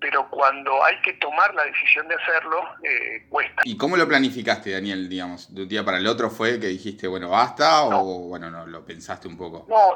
pero 0.00 0.28
cuando 0.30 0.84
hay 0.84 1.00
que 1.02 1.14
tomar 1.14 1.54
la 1.54 1.64
decisión 1.64 2.06
de 2.08 2.14
hacerlo, 2.14 2.62
eh, 2.82 3.26
cuesta. 3.28 3.62
¿Y 3.64 3.76
cómo 3.76 3.96
lo 3.96 4.06
planificaste, 4.06 4.72
Daniel, 4.72 5.08
digamos? 5.08 5.54
¿De 5.54 5.62
un 5.62 5.68
día 5.68 5.84
para 5.84 5.98
el 5.98 6.06
otro 6.06 6.30
fue 6.30 6.60
que 6.60 6.68
dijiste, 6.68 7.08
bueno, 7.08 7.30
basta 7.30 7.84
o, 7.84 8.28
bueno, 8.28 8.50
no, 8.50 8.66
lo 8.66 8.84
pensaste 8.84 9.28
un 9.28 9.36
poco? 9.36 9.66
No, 9.68 9.94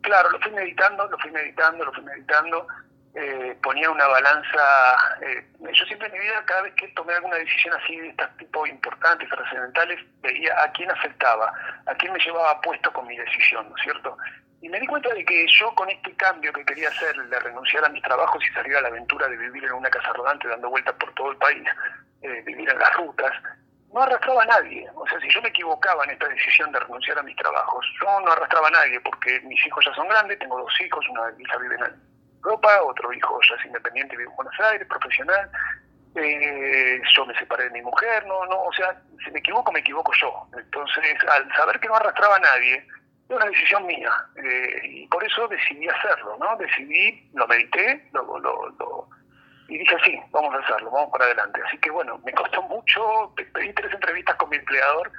claro, 0.00 0.30
lo 0.30 0.40
fui 0.40 0.52
meditando, 0.52 1.06
lo 1.06 1.18
fui 1.18 1.30
meditando, 1.30 1.84
lo 1.84 1.92
fui 1.92 2.04
meditando 2.04 2.66
eh, 3.14 3.56
ponía 3.62 3.90
una 3.90 4.06
balanza. 4.06 5.18
Eh, 5.20 5.44
yo 5.60 5.84
siempre 5.86 6.08
en 6.08 6.12
mi 6.12 6.20
vida, 6.20 6.44
cada 6.46 6.62
vez 6.62 6.74
que 6.74 6.88
tomé 6.88 7.14
alguna 7.14 7.36
decisión 7.36 7.74
así 7.74 7.96
de 7.96 8.08
este 8.08 8.26
tipo 8.38 8.66
importantes, 8.66 9.28
trascendentales, 9.28 10.00
veía 10.20 10.54
a 10.62 10.70
quién 10.72 10.90
afectaba, 10.90 11.52
a 11.86 11.94
quién 11.94 12.12
me 12.12 12.20
llevaba 12.20 12.60
puesto 12.60 12.92
con 12.92 13.06
mi 13.06 13.16
decisión, 13.16 13.68
¿no 13.68 13.76
es 13.76 13.82
cierto? 13.82 14.16
Y 14.62 14.68
me 14.68 14.78
di 14.78 14.86
cuenta 14.86 15.12
de 15.14 15.24
que 15.24 15.46
yo 15.48 15.74
con 15.74 15.88
este 15.88 16.14
cambio 16.16 16.52
que 16.52 16.64
quería 16.64 16.88
hacer, 16.88 17.16
de 17.16 17.40
renunciar 17.40 17.84
a 17.84 17.88
mis 17.88 18.02
trabajos 18.02 18.44
y 18.44 18.52
salir 18.52 18.76
a 18.76 18.82
la 18.82 18.88
aventura 18.88 19.26
de 19.26 19.36
vivir 19.36 19.64
en 19.64 19.72
una 19.72 19.90
casa 19.90 20.12
rodante 20.12 20.48
dando 20.48 20.68
vueltas 20.68 20.94
por 20.94 21.12
todo 21.14 21.32
el 21.32 21.38
país, 21.38 21.66
eh, 22.22 22.42
vivir 22.44 22.68
en 22.68 22.78
las 22.78 22.94
rutas, 22.94 23.32
no 23.92 24.02
arrastraba 24.02 24.42
a 24.42 24.46
nadie. 24.46 24.86
O 24.94 25.06
sea, 25.08 25.18
si 25.20 25.28
yo 25.30 25.42
me 25.42 25.48
equivocaba 25.48 26.04
en 26.04 26.10
esta 26.10 26.28
decisión 26.28 26.70
de 26.72 26.78
renunciar 26.78 27.18
a 27.18 27.22
mis 27.22 27.36
trabajos, 27.36 27.84
yo 28.00 28.20
no 28.20 28.32
arrastraba 28.32 28.68
a 28.68 28.70
nadie 28.70 29.00
porque 29.00 29.40
mis 29.40 29.66
hijos 29.66 29.84
ya 29.84 29.94
son 29.94 30.08
grandes, 30.08 30.38
tengo 30.38 30.60
dos 30.60 30.80
hijos, 30.80 31.08
una 31.08 31.22
hija 31.38 31.56
vive 31.56 31.74
en 31.76 31.84
Europa, 32.44 32.82
otro 32.82 33.12
hijo 33.12 33.38
ya 33.48 33.54
es 33.56 33.66
independiente, 33.66 34.16
vive 34.16 34.30
en 34.30 34.36
Buenos 34.36 34.60
Aires, 34.60 34.86
profesional. 34.88 35.50
Eh, 36.16 37.00
yo 37.14 37.24
me 37.24 37.38
separé 37.38 37.64
de 37.64 37.70
mi 37.70 37.82
mujer, 37.82 38.26
no, 38.26 38.44
no, 38.46 38.62
o 38.62 38.72
sea, 38.72 39.00
si 39.24 39.30
me 39.30 39.38
equivoco, 39.38 39.70
me 39.70 39.80
equivoco 39.80 40.12
yo. 40.20 40.48
Entonces, 40.58 41.16
al 41.28 41.52
saber 41.54 41.78
que 41.78 41.88
no 41.88 41.94
arrastraba 41.94 42.36
a 42.36 42.40
nadie, 42.40 42.84
fue 43.26 43.36
una 43.36 43.46
decisión 43.46 43.86
mía. 43.86 44.10
Eh, 44.36 44.80
y 44.84 45.06
por 45.06 45.22
eso 45.22 45.46
decidí 45.46 45.88
hacerlo, 45.88 46.36
¿no? 46.40 46.56
Decidí, 46.56 47.30
lo 47.34 47.46
medité, 47.46 48.08
lo, 48.12 48.38
lo, 48.38 48.68
lo, 48.70 49.08
y 49.70 49.78
dije, 49.78 49.96
sí, 50.04 50.20
vamos 50.32 50.52
a 50.52 50.58
hacerlo, 50.58 50.90
vamos 50.90 51.10
para 51.12 51.26
adelante. 51.26 51.60
Así 51.64 51.78
que 51.78 51.90
bueno, 51.90 52.20
me 52.24 52.32
costó 52.32 52.60
mucho, 52.62 53.32
pedí 53.36 53.72
tres 53.72 53.94
entrevistas 53.94 54.34
con 54.34 54.50
mi 54.50 54.56
empleador, 54.56 55.12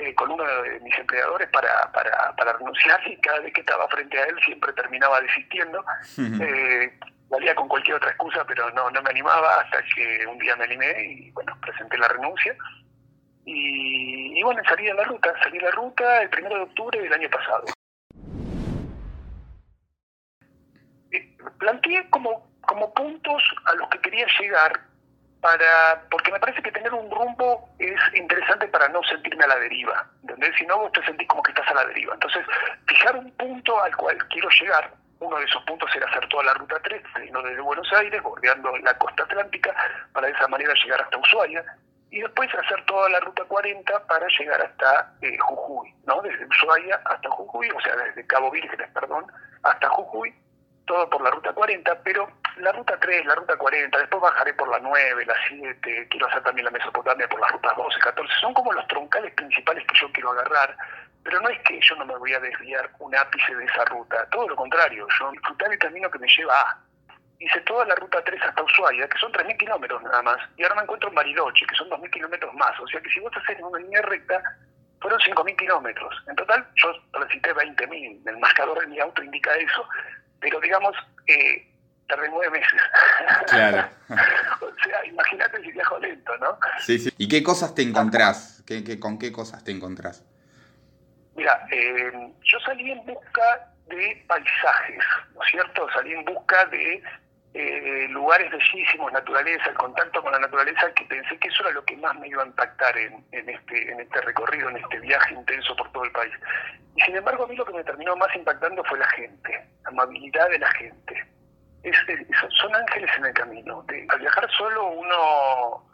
eh, 0.00 0.14
con 0.14 0.30
uno 0.30 0.44
de 0.44 0.80
mis 0.80 0.96
empleadores 0.98 1.48
para, 1.50 1.92
para, 1.92 2.34
para 2.34 2.52
renunciar 2.54 3.00
y 3.06 3.16
cada 3.20 3.40
vez 3.40 3.52
que 3.52 3.60
estaba 3.60 3.86
frente 3.88 4.18
a 4.18 4.24
él 4.24 4.36
siempre 4.44 4.72
terminaba 4.72 5.20
desistiendo. 5.20 5.84
eh, 6.18 6.98
valía 7.28 7.54
con 7.54 7.68
cualquier 7.68 7.96
otra 7.96 8.08
excusa, 8.10 8.44
pero 8.46 8.70
no, 8.70 8.90
no 8.90 9.02
me 9.02 9.10
animaba 9.10 9.60
hasta 9.60 9.82
que 9.94 10.26
un 10.26 10.38
día 10.38 10.56
me 10.56 10.64
animé 10.64 11.02
y 11.04 11.30
bueno, 11.32 11.56
presenté 11.60 11.98
la 11.98 12.08
renuncia. 12.08 12.56
Y, 13.44 14.38
y 14.38 14.42
bueno, 14.42 14.62
salí 14.68 14.88
a 14.88 14.94
la 14.94 15.04
ruta, 15.04 15.34
salí 15.42 15.58
a 15.58 15.62
la 15.62 15.70
ruta 15.70 16.22
el 16.22 16.30
primero 16.30 16.56
de 16.56 16.62
octubre 16.62 17.00
del 17.00 17.12
año 17.12 17.28
pasado. 17.28 17.66
Eh, 21.12 21.36
planteé 21.58 22.08
como, 22.10 22.50
como 22.62 22.92
puntos 22.94 23.42
a 23.66 23.74
los 23.74 23.88
que 23.90 24.00
quería 24.00 24.26
llegar 24.40 24.89
para 25.40 26.02
porque 26.10 26.32
me 26.32 26.40
parece 26.40 26.62
que 26.62 26.72
tener 26.72 26.92
un 26.92 27.10
rumbo 27.10 27.68
es 27.78 27.98
interesante 28.14 28.68
para 28.68 28.88
no 28.88 29.02
sentirme 29.04 29.44
a 29.44 29.48
la 29.48 29.58
deriva, 29.58 30.06
¿entendés? 30.22 30.54
Si 30.56 30.66
no, 30.66 30.78
vos 30.78 30.92
te 30.92 31.04
sentís 31.04 31.28
como 31.28 31.42
que 31.42 31.52
estás 31.52 31.68
a 31.68 31.74
la 31.74 31.86
deriva. 31.86 32.14
Entonces, 32.14 32.44
fijar 32.86 33.16
un 33.16 33.30
punto 33.32 33.82
al 33.82 33.96
cual 33.96 34.18
quiero 34.28 34.48
llegar, 34.60 34.92
uno 35.20 35.38
de 35.38 35.44
esos 35.44 35.62
puntos 35.64 35.90
era 35.94 36.06
hacer 36.08 36.28
toda 36.28 36.44
la 36.44 36.54
ruta 36.54 36.78
3, 36.82 37.02
saliendo 37.12 37.42
desde 37.42 37.60
Buenos 37.60 37.90
Aires, 37.92 38.22
bordeando 38.22 38.76
la 38.78 38.96
costa 38.98 39.22
atlántica, 39.22 39.74
para 40.12 40.26
de 40.26 40.32
esa 40.32 40.48
manera 40.48 40.74
llegar 40.82 41.00
hasta 41.00 41.18
Ushuaia, 41.18 41.64
y 42.10 42.20
después 42.20 42.52
hacer 42.54 42.84
toda 42.86 43.08
la 43.08 43.20
ruta 43.20 43.44
40 43.44 44.06
para 44.06 44.26
llegar 44.38 44.60
hasta 44.62 45.12
eh, 45.22 45.38
Jujuy, 45.38 45.94
¿no? 46.06 46.20
Desde 46.22 46.44
Ushuaia 46.46 47.00
hasta 47.04 47.30
Jujuy, 47.30 47.70
o 47.70 47.80
sea, 47.80 47.96
desde 47.96 48.26
Cabo 48.26 48.50
Vírgenes, 48.50 48.88
perdón, 48.92 49.26
hasta 49.62 49.88
Jujuy, 49.90 50.34
todo 50.86 51.08
por 51.08 51.22
la 51.22 51.30
ruta 51.30 51.52
40, 51.52 52.02
pero 52.02 52.28
la 52.58 52.72
ruta 52.72 52.98
3, 53.00 53.26
la 53.26 53.34
ruta 53.34 53.56
40, 53.56 53.98
después 53.98 54.22
bajaré 54.22 54.54
por 54.54 54.68
la 54.68 54.78
9, 54.78 55.24
la 55.26 55.34
7, 55.48 56.08
quiero 56.10 56.26
hacer 56.26 56.42
también 56.42 56.64
la 56.64 56.70
Mesopotamia 56.70 57.28
por 57.28 57.40
las 57.40 57.52
rutas 57.52 57.76
12, 57.76 58.00
14, 58.00 58.34
son 58.40 58.54
como 58.54 58.72
los 58.72 58.86
troncales 58.88 59.32
principales 59.34 59.86
que 59.86 59.98
yo 60.00 60.12
quiero 60.12 60.30
agarrar, 60.30 60.76
pero 61.22 61.40
no 61.40 61.48
es 61.48 61.58
que 61.60 61.80
yo 61.80 61.94
no 61.96 62.06
me 62.06 62.16
voy 62.16 62.32
a 62.34 62.40
desviar 62.40 62.90
un 62.98 63.14
ápice 63.14 63.54
de 63.54 63.64
esa 63.64 63.84
ruta, 63.86 64.26
todo 64.30 64.48
lo 64.48 64.56
contrario, 64.56 65.06
yo 65.18 65.30
disfrutar 65.32 65.72
el 65.72 65.78
camino 65.78 66.10
que 66.10 66.18
me 66.18 66.28
lleva 66.28 66.60
a. 66.60 66.78
Hice 67.38 67.60
toda 67.62 67.86
la 67.86 67.94
ruta 67.94 68.22
3 68.22 68.42
hasta 68.42 68.62
Ushuaia, 68.62 69.08
que 69.08 69.18
son 69.18 69.32
3.000 69.32 69.56
kilómetros 69.56 70.02
nada 70.02 70.22
más, 70.22 70.38
y 70.58 70.62
ahora 70.62 70.74
me 70.74 70.82
encuentro 70.82 71.08
en 71.08 71.14
Bariloche, 71.14 71.66
que 71.66 71.74
son 71.74 71.88
2.000 71.88 72.10
kilómetros 72.10 72.54
más, 72.54 72.78
o 72.78 72.86
sea 72.86 73.00
que 73.00 73.08
si 73.08 73.20
vos 73.20 73.32
haces 73.34 73.58
una 73.62 73.78
línea 73.78 74.02
recta, 74.02 74.42
fueron 75.00 75.18
5.000 75.20 75.56
kilómetros. 75.56 76.22
En 76.28 76.36
total, 76.36 76.66
yo 76.74 76.92
transité 77.12 77.54
20.000, 77.54 78.28
el 78.28 78.38
marcador 78.38 78.78
de 78.80 78.86
mi 78.88 79.00
auto 79.00 79.22
indica 79.22 79.54
eso, 79.54 79.88
pero 80.38 80.60
digamos, 80.60 80.94
eh, 81.26 81.69
tardé 82.10 82.28
nueve 82.28 82.50
meses. 82.58 82.80
Claro. 83.46 83.88
o 84.60 84.84
sea, 84.84 85.06
imagínate 85.06 85.62
si 85.62 85.72
viajo 85.72 85.98
lento, 85.98 86.36
¿no? 86.38 86.58
Sí, 86.80 86.98
sí. 86.98 87.10
¿Y 87.16 87.28
qué 87.28 87.42
cosas 87.42 87.74
te 87.74 87.82
encontrás? 87.82 88.62
¿Qué, 88.66 88.84
qué, 88.84 88.98
con 88.98 89.18
qué 89.18 89.32
cosas 89.32 89.64
te 89.64 89.70
encontrás? 89.70 90.24
Mira, 91.36 91.66
eh, 91.70 92.32
yo 92.42 92.60
salí 92.60 92.90
en 92.90 93.04
busca 93.06 93.68
de 93.86 94.24
paisajes, 94.26 95.04
¿no 95.34 95.42
es 95.42 95.50
cierto? 95.50 95.88
Salí 95.94 96.12
en 96.12 96.24
busca 96.24 96.66
de 96.66 97.02
eh, 97.54 98.06
lugares 98.10 98.50
bellísimos, 98.50 99.12
naturaleza, 99.12 99.70
el 99.70 99.74
contacto 99.74 100.22
con 100.22 100.32
la 100.32 100.38
naturaleza, 100.38 100.92
que 100.94 101.04
pensé 101.04 101.36
que 101.38 101.48
eso 101.48 101.62
era 101.64 101.72
lo 101.72 101.84
que 101.84 101.96
más 101.96 102.16
me 102.18 102.28
iba 102.28 102.42
a 102.42 102.46
impactar 102.46 102.96
en, 102.96 103.24
en, 103.32 103.48
este, 103.48 103.90
en 103.90 104.00
este 104.00 104.20
recorrido, 104.20 104.68
en 104.70 104.76
este 104.76 105.00
viaje 105.00 105.34
intenso 105.34 105.74
por 105.76 105.90
todo 105.92 106.04
el 106.04 106.12
país. 106.12 106.32
Y 106.96 107.00
sin 107.02 107.16
embargo, 107.16 107.44
a 107.44 107.46
mí 107.48 107.56
lo 107.56 107.64
que 107.64 107.72
me 107.72 107.84
terminó 107.84 108.14
más 108.16 108.34
impactando 108.36 108.84
fue 108.84 108.98
la 108.98 109.08
gente, 109.08 109.52
la 109.82 109.88
amabilidad 109.88 110.48
de 110.48 110.58
la 110.58 110.70
gente. 110.72 111.26
Es, 111.82 111.96
son 112.60 112.74
ángeles 112.74 113.10
en 113.18 113.26
el 113.26 113.32
camino. 113.32 113.84
Al 114.08 114.18
viajar 114.18 114.50
solo 114.50 114.88
uno 114.88 115.86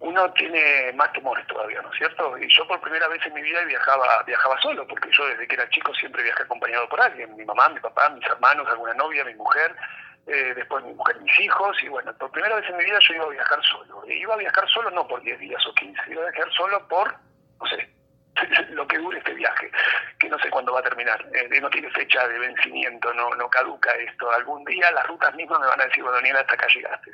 uno 0.00 0.32
tiene 0.32 0.92
más 0.94 1.12
temores 1.12 1.46
todavía, 1.46 1.82
¿no 1.82 1.92
es 1.92 1.98
cierto? 1.98 2.38
Y 2.38 2.48
yo 2.48 2.66
por 2.66 2.80
primera 2.80 3.06
vez 3.08 3.20
en 3.26 3.34
mi 3.34 3.42
vida 3.42 3.62
viajaba 3.64 4.22
viajaba 4.22 4.58
solo, 4.62 4.86
porque 4.86 5.10
yo 5.12 5.26
desde 5.26 5.46
que 5.46 5.54
era 5.54 5.68
chico 5.68 5.94
siempre 5.94 6.22
viajé 6.22 6.42
acompañado 6.42 6.88
por 6.88 7.00
alguien, 7.00 7.36
mi 7.36 7.44
mamá, 7.44 7.68
mi 7.68 7.80
papá, 7.80 8.08
mis 8.08 8.24
hermanos, 8.24 8.66
alguna 8.66 8.94
novia, 8.94 9.24
mi 9.24 9.34
mujer, 9.34 9.76
eh, 10.26 10.54
después 10.56 10.84
mi 10.84 10.94
mujer, 10.94 11.20
mis 11.20 11.40
hijos, 11.40 11.76
y 11.82 11.88
bueno, 11.88 12.14
por 12.14 12.30
primera 12.30 12.56
vez 12.56 12.68
en 12.70 12.78
mi 12.78 12.84
vida 12.84 12.98
yo 13.00 13.14
iba 13.14 13.24
a 13.24 13.28
viajar 13.28 13.62
solo. 13.62 14.02
Iba 14.06 14.34
a 14.34 14.38
viajar 14.38 14.68
solo 14.70 14.90
no 14.90 15.06
por 15.06 15.20
10 15.20 15.38
días 15.38 15.66
o 15.66 15.74
15, 15.74 16.00
iba 16.08 16.22
a 16.22 16.30
viajar 16.30 16.52
solo 16.52 16.88
por, 16.88 17.14
no 17.60 17.66
sé, 17.66 17.90
lo 18.70 18.86
que 18.86 18.98
dure 18.98 19.18
este 19.18 19.34
viaje, 19.34 19.70
que 20.18 20.28
no 20.28 20.38
sé 20.38 20.50
cuándo 20.50 20.72
va 20.72 20.80
a 20.80 20.84
terminar, 20.84 21.24
eh, 21.34 21.60
no 21.60 21.70
tiene 21.70 21.90
fecha 21.90 22.26
de 22.28 22.38
vencimiento, 22.38 23.12
no, 23.14 23.30
no 23.30 23.48
caduca 23.50 23.92
esto, 23.94 24.30
algún 24.30 24.64
día 24.64 24.90
las 24.92 25.06
rutas 25.06 25.34
mismas 25.34 25.60
me 25.60 25.66
van 25.66 25.80
a 25.80 25.86
decir, 25.86 26.02
bueno, 26.02 26.16
Daniel, 26.16 26.36
hasta 26.36 26.54
acá 26.54 26.66
llegaste. 26.74 27.10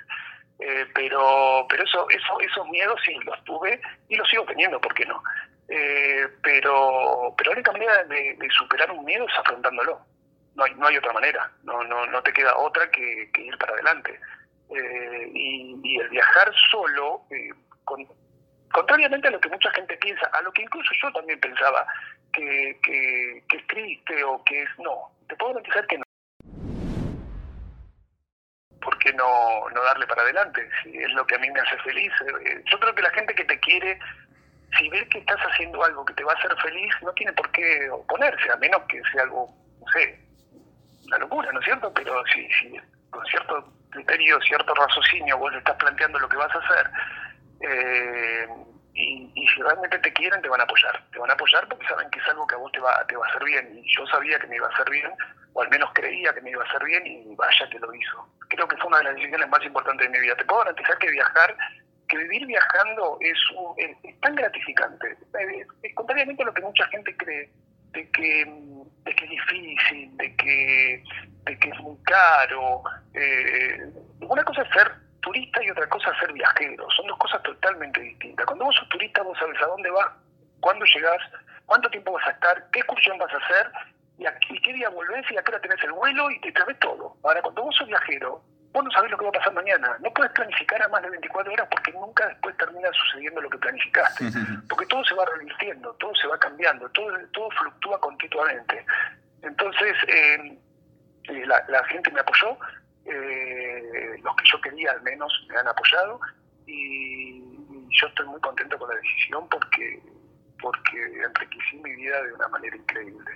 Eh, 0.59 0.87
pero 0.95 1.67
pero 1.69 1.85
eso, 1.85 2.09
eso 2.09 2.41
esos 2.41 2.67
miedos 2.69 2.99
sí 3.05 3.15
los 3.25 3.45
tuve 3.45 3.79
y 4.09 4.17
los 4.17 4.29
sigo 4.29 4.45
teniendo, 4.47 4.81
¿por 4.81 4.95
qué 4.95 5.05
no? 5.05 5.23
Eh, 5.69 6.29
pero, 6.43 7.35
pero 7.37 7.51
la 7.51 7.57
única 7.57 7.73
manera 7.73 8.05
de, 8.05 8.39
superar 8.57 8.91
un 8.91 9.05
miedo 9.05 9.27
es 9.27 9.39
afrontándolo 9.39 10.01
no 10.55 10.65
hay, 10.65 10.75
no 10.75 10.87
hay 10.87 10.97
otra 10.97 11.13
manera, 11.13 11.53
no, 11.65 11.85
no, 11.85 12.07
no 12.07 12.23
te 12.23 12.33
queda 12.33 12.57
otra 12.57 12.91
que, 12.91 13.31
ir 13.37 13.59
para 13.59 13.75
adelante. 13.75 14.19
Eh, 14.71 15.31
y, 15.35 15.99
el 16.01 16.09
viajar 16.09 16.51
solo, 16.71 17.23
eh, 17.31 17.51
contrariamente 18.73 19.29
a 19.29 19.31
lo 19.31 19.41
que 19.41 19.49
mucha 19.49 19.71
gente 19.73 19.97
piensa, 19.97 20.27
a 20.33 20.43
lo 20.43 20.53
que 20.53 20.63
incluso 20.63 20.91
yo 21.03 21.13
también 21.13 21.41
pensaba 21.41 21.87
que, 22.33 22.79
que, 22.83 23.43
es 23.57 23.67
triste 23.67 24.25
o 24.25 24.43
que 24.45 24.63
es... 24.63 24.69
No, 24.79 25.11
te 25.29 25.37
puedo 25.37 25.55
garantizar 25.55 25.87
que 25.87 25.99
no. 25.99 26.05
¿Por 28.81 28.99
qué 28.99 29.13
no, 29.15 29.69
no 29.71 29.83
darle 29.83 30.07
para 30.07 30.23
adelante? 30.23 30.69
Si 30.83 30.97
es 30.97 31.11
lo 31.11 31.27
que 31.27 31.35
a 31.35 31.39
mí 31.39 31.51
me 31.51 31.61
hace 31.61 31.77
feliz. 31.79 32.13
Eh, 32.45 32.63
yo 32.71 32.79
creo 32.79 32.95
que 32.95 33.03
la 33.03 33.11
gente 33.11 33.35
que 33.35 33.45
te 33.45 33.59
quiere 33.59 33.99
si 34.79 34.89
ve 34.89 35.07
que 35.09 35.19
estás 35.19 35.41
haciendo 35.41 35.83
algo 35.83 36.05
que 36.05 36.15
te 36.15 36.25
va 36.25 36.33
a 36.33 36.37
hacer 36.37 36.55
feliz, 36.61 36.93
no 37.03 37.13
tiene 37.13 37.33
por 37.33 37.51
qué 37.53 37.89
oponerse, 37.91 38.51
a 38.51 38.57
menos 38.57 38.83
que 38.89 39.01
sea 39.13 39.23
algo, 39.23 39.49
no 39.81 39.87
sé, 39.93 40.21
una 41.07 41.19
locura, 41.19 41.51
¿no 41.53 41.61
es 41.61 41.65
cierto? 41.65 41.93
Pero 41.95 42.23
si, 42.27 42.49
si 42.53 42.81
con 43.11 43.25
cierto 43.27 43.73
criterio, 43.91 44.39
cierto 44.41 44.75
raciocinio 44.75 45.39
vos 45.39 45.53
le 45.53 45.59
estás 45.59 45.77
planteando 45.77 46.19
lo 46.19 46.29
que 46.29 46.37
vas 46.37 46.55
a 46.55 46.59
hacer, 46.59 46.91
eh, 47.61 48.49
y, 48.95 49.47
si 49.55 49.63
realmente 49.63 49.99
te 49.99 50.13
quieren, 50.13 50.41
te 50.43 50.49
van 50.49 50.61
a 50.61 50.65
apoyar. 50.65 51.03
Te 51.13 51.19
van 51.19 51.31
a 51.31 51.35
apoyar 51.35 51.69
porque 51.69 51.87
saben 51.87 52.11
que 52.11 52.19
es 52.19 52.27
algo 52.29 52.47
que 52.47 52.55
a 52.55 52.59
vos 52.59 52.73
te 52.73 52.81
va, 52.81 53.07
te 53.07 53.17
va 53.17 53.27
a 53.27 53.29
hacer 53.29 53.45
bien. 53.45 53.79
Y 53.79 53.97
yo 53.97 54.07
sabía 54.07 54.39
que 54.39 54.47
me 54.47 54.57
iba 54.57 54.67
a 54.67 54.71
hacer 54.71 54.91
bien, 54.91 55.11
o 55.53 55.63
al 55.63 55.71
menos 55.71 55.91
creía 55.95 56.33
que 56.33 56.41
me 56.41 56.51
iba 56.51 56.63
a 56.63 56.69
hacer 56.69 56.85
bien, 56.85 57.07
y 57.07 57.35
vaya 57.35 57.69
que 57.71 57.79
lo 57.79 57.93
hizo. 57.95 58.29
Creo 58.49 58.67
que 58.67 58.77
fue 58.77 58.87
una 58.87 58.99
de 58.99 59.05
las 59.05 59.15
decisiones 59.17 59.49
más 59.49 59.65
importantes 59.65 60.07
de 60.07 60.19
mi 60.19 60.25
vida. 60.25 60.37
Te 60.37 60.45
puedo 60.45 60.61
garantizar 60.61 60.99
que 60.99 61.11
viajar 61.11 61.57
que 62.09 62.19
vivir 62.19 62.47
viajando 62.47 63.19
es, 63.21 63.39
tan 64.21 64.35
gratificante. 64.35 65.17
Eh, 65.39 65.95
contrariamente 65.95 66.43
a 66.43 66.47
lo 66.47 66.55
que 66.55 66.63
mucha 66.63 66.87
gente 66.89 67.17
cree, 67.17 67.51
de 67.93 68.11
que, 68.11 68.45
que 69.05 69.25
es 69.25 69.31
difícil, 69.31 70.17
de 70.17 70.37
que, 70.37 71.05
de 71.45 71.59
que 71.59 71.69
es 71.69 71.81
muy 71.81 71.97
caro. 72.05 72.83
Eh, 73.15 73.91
una 74.21 74.45
cosa 74.45 74.63
es 74.63 74.69
ser 74.71 74.93
turista 75.27 75.63
y 75.63 75.71
otra 75.71 75.89
cosa 75.89 76.11
es 76.13 76.19
ser 76.19 76.33
viajero. 76.33 76.87
Son 76.97 77.07
dos 77.07 77.19
cosas 77.19 77.43
totalmente 77.43 78.01
distintas. 78.01 78.47
Cuando 78.47 78.65
vos 78.65 78.77
sos 78.77 78.89
turista, 78.89 79.23
vos 79.23 79.37
sabes 79.39 79.61
a 79.61 79.67
dónde 79.67 79.91
vas, 79.91 80.07
cuándo 80.61 80.85
llegás, 80.85 81.21
cuánto 81.67 81.91
tiempo 81.91 82.13
vas 82.13 82.27
a 82.29 82.31
estar, 82.31 82.71
qué 82.71 82.79
excursión 82.79 83.19
vas 83.19 83.33
a 83.35 83.39
hacer, 83.39 83.71
y, 84.19 84.27
a, 84.27 84.39
qué 84.39 84.73
día 84.73 84.89
volvés 84.89 85.31
y 85.31 85.37
a 85.37 85.43
qué 85.43 85.51
hora 85.51 85.61
tenés 85.61 85.83
el 85.83 85.93
vuelo 85.93 86.31
y 86.31 86.41
te 86.41 86.53
traes 86.53 86.79
todo. 86.79 87.17
Ahora, 87.25 87.43
cuando 87.43 87.65
vos 87.65 87.77
sos 87.77 87.89
viajero, 87.89 88.41
vos 88.73 88.85
no 88.85 88.91
sabés 88.91 89.11
lo 89.11 89.19
que 89.19 89.25
va 89.25 89.31
a 89.31 89.33
pasar 89.33 89.53
mañana. 89.53 89.97
No 90.01 90.11
puedes 90.13 90.33
planificar 90.33 90.83
a 90.83 90.89
más 90.89 91.03
de 91.03 91.11
24 91.11 91.53
horas 91.53 91.69
porque 91.71 91.93
nunca 91.93 92.29
después 92.29 92.57
termina 92.57 92.89
sucediendo 92.93 93.41
lo 93.41 93.51
que 93.51 93.59
planificaste. 93.59 94.25
Porque 94.69 94.87
todo 94.87 95.05
se 95.05 95.15
va 95.15 95.25
revirtiendo, 95.27 95.93
todo 95.95 96.15
se 96.15 96.27
va 96.29 96.39
cambiando, 96.39 96.89
todo, 96.91 97.13
todo 97.33 97.51
fluctúa 97.51 98.01
continuamente. 98.01 98.87
Entonces, 99.43 99.97
eh, 100.09 100.59
eh, 101.29 101.47
la, 101.47 101.85
gente 101.85 102.11
me 102.11 102.21
apoyó, 102.21 102.57
eh, 103.07 104.21
los 104.23 104.37
que 104.37 104.45
yo 104.51 104.61
quería 104.61 104.93
al 104.93 105.03
menos 105.03 105.33
me 105.49 105.57
han 105.57 105.69
apoyado 105.69 106.21
y, 106.67 107.43
yo 107.89 108.09
estoy 108.09 108.27
muy 108.27 108.41
contento 108.41 108.77
con 108.79 108.91
la 108.91 108.97
decisión 108.97 109.49
porque, 109.49 110.03
porque 110.61 111.23
enriquecí 111.25 111.77
mi 111.79 111.95
vida 111.95 112.23
de 112.25 112.33
una 112.35 112.49
manera 112.49 112.77
increíble 112.77 113.31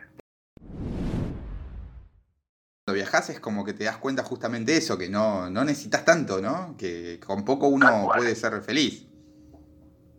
viajas 2.92 3.30
es 3.30 3.40
como 3.40 3.64
que 3.64 3.72
te 3.72 3.84
das 3.84 3.98
cuenta 3.98 4.22
justamente 4.22 4.76
eso, 4.76 4.98
que 4.98 5.08
no, 5.08 5.50
no 5.50 5.64
necesitas 5.64 6.04
tanto, 6.04 6.40
¿no? 6.40 6.76
Que 6.78 7.20
con 7.24 7.44
poco 7.44 7.68
uno 7.68 8.08
puede 8.14 8.34
ser 8.34 8.60
feliz. 8.62 9.06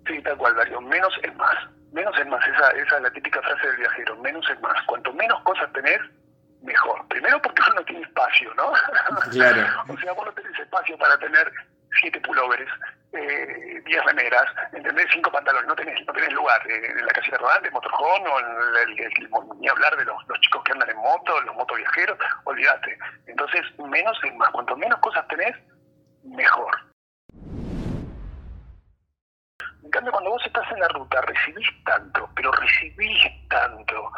Sí, 0.08 0.22
tal 0.24 0.38
cual, 0.38 0.56
Darío. 0.56 0.82
Menos 0.82 1.14
es 1.24 1.36
más. 1.36 1.56
Menos 1.92 2.18
es 2.20 2.28
más. 2.28 2.46
Esa, 2.48 2.72
esa 2.72 2.98
es 2.98 3.04
la 3.04 3.12
típica 3.12 3.42
frase 3.42 3.68
del 3.68 3.78
viajero. 3.78 4.16
Menos 4.18 4.46
es 4.50 4.60
más. 4.62 4.76
Cuanto 4.86 5.14
menos 5.14 5.42
cosas 5.44 5.72
tenés, 5.74 6.00
mejor. 6.62 7.08
Primero 7.08 7.42
porque 7.42 7.62
uno 7.68 7.76
no 7.76 7.86
tiene 7.86 8.04
espacio, 8.04 8.54
¿no? 8.56 8.74
Claro. 9.32 9.84
o 9.94 9.98
sea, 9.98 10.14
vos 10.14 10.26
no 10.26 10.34
tenés 10.34 10.60
espacio 10.60 10.98
para 10.98 11.18
tener 11.20 11.52
siete 12.00 12.20
pullovers, 12.22 12.72
eh, 13.14 13.82
diez 13.86 14.04
remeras, 14.06 14.46
¿entendés? 14.74 15.08
Cinco 15.12 15.32
pantalones, 15.32 15.68
no 15.68 15.76
tenés, 15.76 16.06
no 16.08 16.14
tenés 16.14 16.32
lugar 16.34 16.62
eh, 16.70 16.94
en 16.98 17.06
la 17.06 17.12
casilla 17.12 17.38
rodante, 17.38 17.72
motorhome, 17.72 18.30
o 18.30 18.40
en 18.40 18.90
el, 18.90 19.60
ni 19.60 19.68
hablar 19.68 19.98
de 19.98 20.06
los, 20.06 20.16
chicos 20.40 20.64
que 20.64 20.72
andan 20.72 20.90
en 20.90 20.98
moto, 20.98 21.42
los 21.42 21.56
motoviajeros, 21.56 22.18
olvídate. 22.46 22.98
Entonces, 23.28 23.62
menos 23.78 24.18
es 24.24 24.34
más, 24.36 24.50
cuanto 24.52 24.78
menos 24.78 25.00
cosas 25.00 25.28
tenés, 25.28 25.56
mejor. 26.24 26.92
En 29.84 29.90
cambio, 29.90 30.12
cuando 30.14 30.30
vos 30.30 30.44
estás 30.46 30.72
en 30.72 30.80
la 30.80 30.88
ruta, 30.90 31.22
recibís 31.22 31.68
tanto, 31.84 32.30
pero 32.36 32.52
recibís 32.54 33.50
tanto, 33.50 34.12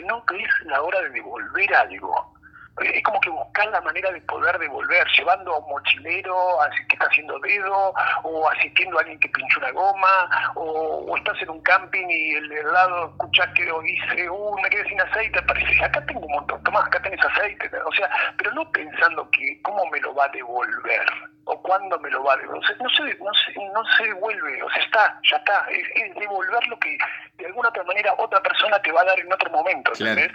que 0.00 0.06
no 0.06 0.24
crees 0.24 0.50
la 0.64 0.80
hora 0.80 1.02
de 1.02 1.10
devolver 1.10 1.74
algo 1.74 2.32
es 2.78 3.02
como 3.02 3.20
que 3.20 3.30
buscar 3.30 3.68
la 3.68 3.80
manera 3.82 4.10
de 4.10 4.20
poder 4.22 4.58
devolver, 4.58 5.06
llevando 5.16 5.54
a 5.54 5.58
un 5.58 5.68
mochilero 5.70 6.62
así 6.62 6.86
que 6.88 6.94
está 6.94 7.06
haciendo 7.06 7.38
dedo, 7.40 7.92
o 8.22 8.48
asistiendo 8.50 8.96
a 8.96 9.00
alguien 9.00 9.18
que 9.20 9.28
pinchó 9.28 9.58
una 9.58 9.70
goma, 9.72 10.52
o, 10.54 11.16
estás 11.16 11.40
en 11.42 11.50
un 11.50 11.60
camping 11.62 12.06
y 12.08 12.34
el 12.36 12.48
de 12.48 12.62
lado 12.64 13.10
escuchas 13.10 13.48
que 13.54 13.64
dice, 13.64 14.30
uh, 14.30 14.60
me 14.62 14.70
quedé 14.70 14.88
sin 14.88 15.00
aceite, 15.00 15.42
parece, 15.42 15.84
acá 15.84 16.04
tengo 16.06 16.20
un 16.20 16.32
montón, 16.32 16.62
tomás, 16.62 16.86
acá 16.86 17.02
tenés 17.02 17.22
aceite, 17.24 17.70
o 17.84 17.92
sea, 17.92 18.08
pero 18.38 18.52
no 18.52 18.70
pensando 18.72 19.28
que 19.30 19.60
cómo 19.62 19.84
me 19.86 20.00
lo 20.00 20.14
va 20.14 20.24
a 20.24 20.28
devolver, 20.28 21.06
o 21.44 21.62
cuándo 21.62 21.98
me 21.98 22.10
lo 22.10 22.24
va 22.24 22.34
a 22.34 22.36
devolver, 22.38 22.62
no 22.80 22.88
se, 22.88 23.04
no 23.16 23.34
se, 23.34 23.58
no 23.58 23.84
se 23.96 24.04
devuelve, 24.04 24.62
o 24.62 24.70
sea, 24.70 24.82
está, 24.82 25.20
ya 25.30 25.36
está, 25.36 25.66
es, 25.70 26.14
devolver 26.14 26.66
lo 26.68 26.78
que 26.78 26.96
de 27.36 27.46
alguna 27.46 27.68
otra 27.68 27.84
manera 27.84 28.14
otra 28.18 28.40
persona 28.42 28.80
te 28.80 28.92
va 28.92 29.00
a 29.02 29.04
dar 29.04 29.20
en 29.20 29.32
otro 29.32 29.50
momento, 29.50 29.92
¿entendés? 29.92 30.32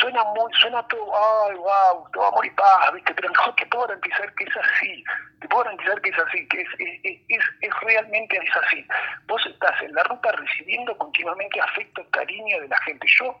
Suena 0.00 0.24
muy, 0.24 0.52
suena 0.54 0.82
todo, 0.88 1.12
ay, 1.46 1.56
wow, 1.56 2.10
todo 2.12 2.26
amor 2.26 2.46
y 2.46 2.50
paz, 2.50 2.92
¿viste? 2.94 3.14
Pero 3.14 3.28
no, 3.30 3.54
te 3.54 3.66
puedo 3.66 3.86
garantizar 3.86 4.34
que 4.34 4.44
es 4.44 4.56
así, 4.56 5.04
te 5.40 5.48
puedo 5.48 5.64
garantizar 5.64 6.00
que 6.00 6.10
es 6.10 6.18
así, 6.18 6.48
que 6.48 6.60
es, 6.62 6.68
es, 6.78 7.20
es, 7.28 7.44
es 7.60 7.80
realmente 7.80 8.38
es 8.38 8.56
así. 8.56 8.86
Vos 9.26 9.44
estás 9.46 9.82
en 9.82 9.94
la 9.94 10.02
ruta 10.04 10.32
recibiendo 10.32 10.96
continuamente 10.96 11.60
afecto, 11.60 12.02
cariño 12.10 12.60
de 12.60 12.68
la 12.68 12.78
gente. 12.78 13.06
Yo 13.18 13.38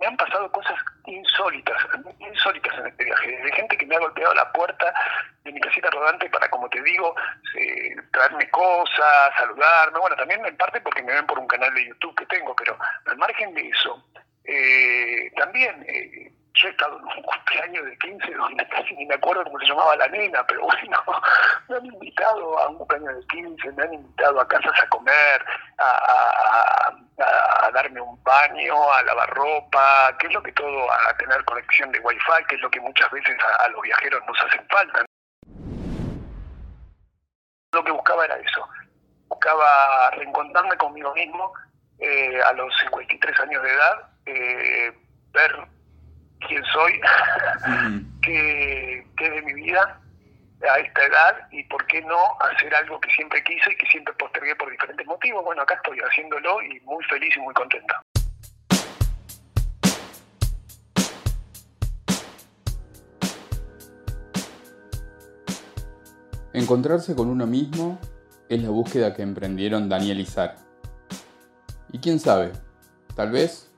me 0.00 0.06
han 0.06 0.16
pasado 0.16 0.50
cosas 0.50 0.78
insólitas, 1.06 1.76
insólitas 2.18 2.78
en 2.78 2.86
este 2.86 3.04
viaje, 3.04 3.36
de 3.36 3.52
gente 3.52 3.76
que 3.76 3.86
me 3.86 3.96
ha 3.96 4.00
golpeado 4.00 4.34
la 4.34 4.50
puerta 4.52 4.92
de 5.44 5.52
mi 5.52 5.60
casita 5.60 5.90
rodante 5.90 6.28
para, 6.30 6.48
como 6.48 6.68
te 6.70 6.82
digo, 6.82 7.14
eh, 7.58 7.94
traerme 8.12 8.48
cosas, 8.50 9.34
saludarme, 9.36 9.98
bueno, 9.98 10.16
también 10.16 10.44
en 10.44 10.56
parte 10.56 10.80
porque 10.80 11.02
me 11.02 11.12
ven 11.12 11.26
por 11.26 11.38
un 11.38 11.46
canal 11.46 11.72
de 11.74 11.86
YouTube 11.86 12.16
que 12.16 12.26
tengo, 12.26 12.56
pero 12.56 12.78
al 13.06 13.16
margen 13.18 13.52
de 13.54 13.68
eso, 13.68 14.02
eh, 14.52 15.30
también 15.36 15.84
eh, 15.88 16.32
yo 16.54 16.68
he 16.68 16.70
estado 16.72 16.98
en 16.98 17.04
un 17.04 17.22
cumpleaños 17.22 17.84
de 17.84 17.98
15 17.98 18.34
donde 18.34 18.68
casi 18.68 18.94
ni 18.94 19.06
me 19.06 19.14
acuerdo 19.14 19.44
cómo 19.44 19.60
se 19.60 19.66
llamaba 19.66 19.94
la 19.94 20.08
nena, 20.08 20.44
pero 20.46 20.62
bueno, 20.62 21.04
me 21.68 21.76
han 21.76 21.86
invitado 21.86 22.58
a 22.58 22.68
un 22.68 22.78
cumpleaños 22.78 23.14
de 23.14 23.26
15, 23.26 23.72
me 23.72 23.82
han 23.84 23.94
invitado 23.94 24.40
a 24.40 24.48
casas 24.48 24.72
a 24.82 24.88
comer, 24.88 25.44
a, 25.78 26.96
darme 27.72 28.00
un 28.00 28.20
baño, 28.24 28.92
a 28.92 29.02
lavar 29.04 29.30
ropa, 29.30 30.16
que 30.18 30.26
es 30.26 30.32
lo 30.32 30.42
que 30.42 30.52
todo, 30.52 30.90
a 30.92 31.16
tener 31.16 31.44
conexión 31.44 31.92
de 31.92 32.00
wifi, 32.00 32.44
que 32.48 32.56
es 32.56 32.60
lo 32.60 32.70
que 32.70 32.80
muchas 32.80 33.08
veces 33.12 33.36
a, 33.60 33.68
los 33.68 33.82
viajeros 33.82 34.20
nos 34.26 34.42
hacen 34.42 34.66
falta. 34.68 35.04
Lo 37.72 37.84
que 37.84 37.92
buscaba 37.92 38.24
era 38.24 38.36
eso, 38.36 38.68
buscaba 39.28 40.10
reencontrarme 40.10 40.76
conmigo 40.76 41.14
mismo 41.14 41.52
eh, 42.00 42.42
a 42.42 42.52
los 42.54 42.76
53 42.80 43.40
años 43.40 43.62
de 43.62 43.70
edad, 43.70 44.09
eh, 44.26 44.92
ver 45.32 45.52
quién 46.46 46.62
soy, 46.72 47.00
qué, 48.22 49.06
qué 49.16 49.30
de 49.30 49.42
mi 49.42 49.54
vida 49.54 50.00
a 50.68 50.78
esta 50.78 51.06
edad 51.06 51.48
y 51.50 51.64
por 51.64 51.86
qué 51.86 52.02
no 52.02 52.18
hacer 52.40 52.74
algo 52.74 53.00
que 53.00 53.10
siempre 53.12 53.42
quise 53.44 53.72
y 53.72 53.76
que 53.76 53.86
siempre 53.86 54.12
postergué 54.14 54.54
por 54.56 54.70
diferentes 54.70 55.06
motivos. 55.06 55.44
Bueno, 55.44 55.62
acá 55.62 55.74
estoy 55.74 55.98
haciéndolo 55.98 56.62
y 56.62 56.80
muy 56.80 57.02
feliz 57.04 57.34
y 57.36 57.40
muy 57.40 57.54
contento. 57.54 57.94
Encontrarse 66.52 67.14
con 67.14 67.28
uno 67.28 67.46
mismo 67.46 67.98
es 68.48 68.60
la 68.60 68.70
búsqueda 68.70 69.14
que 69.14 69.22
emprendieron 69.22 69.88
Daniel 69.88 70.20
y 70.20 70.26
Sara. 70.26 70.56
Y 71.92 72.00
quién 72.00 72.18
sabe, 72.18 72.52
tal 73.14 73.30
vez 73.30 73.69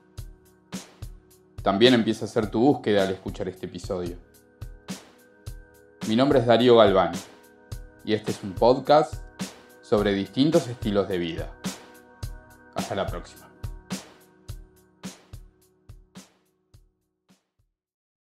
también 1.63 1.93
empieza 1.93 2.25
a 2.25 2.27
ser 2.27 2.51
tu 2.51 2.59
búsqueda 2.59 3.03
al 3.03 3.11
escuchar 3.11 3.47
este 3.47 3.65
episodio. 3.65 4.17
Mi 6.07 6.15
nombre 6.15 6.39
es 6.39 6.45
Darío 6.45 6.75
Galván 6.75 7.13
y 8.03 8.13
este 8.13 8.31
es 8.31 8.43
un 8.43 8.51
podcast 8.51 9.15
sobre 9.81 10.13
distintos 10.13 10.67
estilos 10.67 11.07
de 11.07 11.17
vida. 11.17 11.49
Hasta 12.75 12.95
la 12.95 13.07
próxima. 13.07 13.42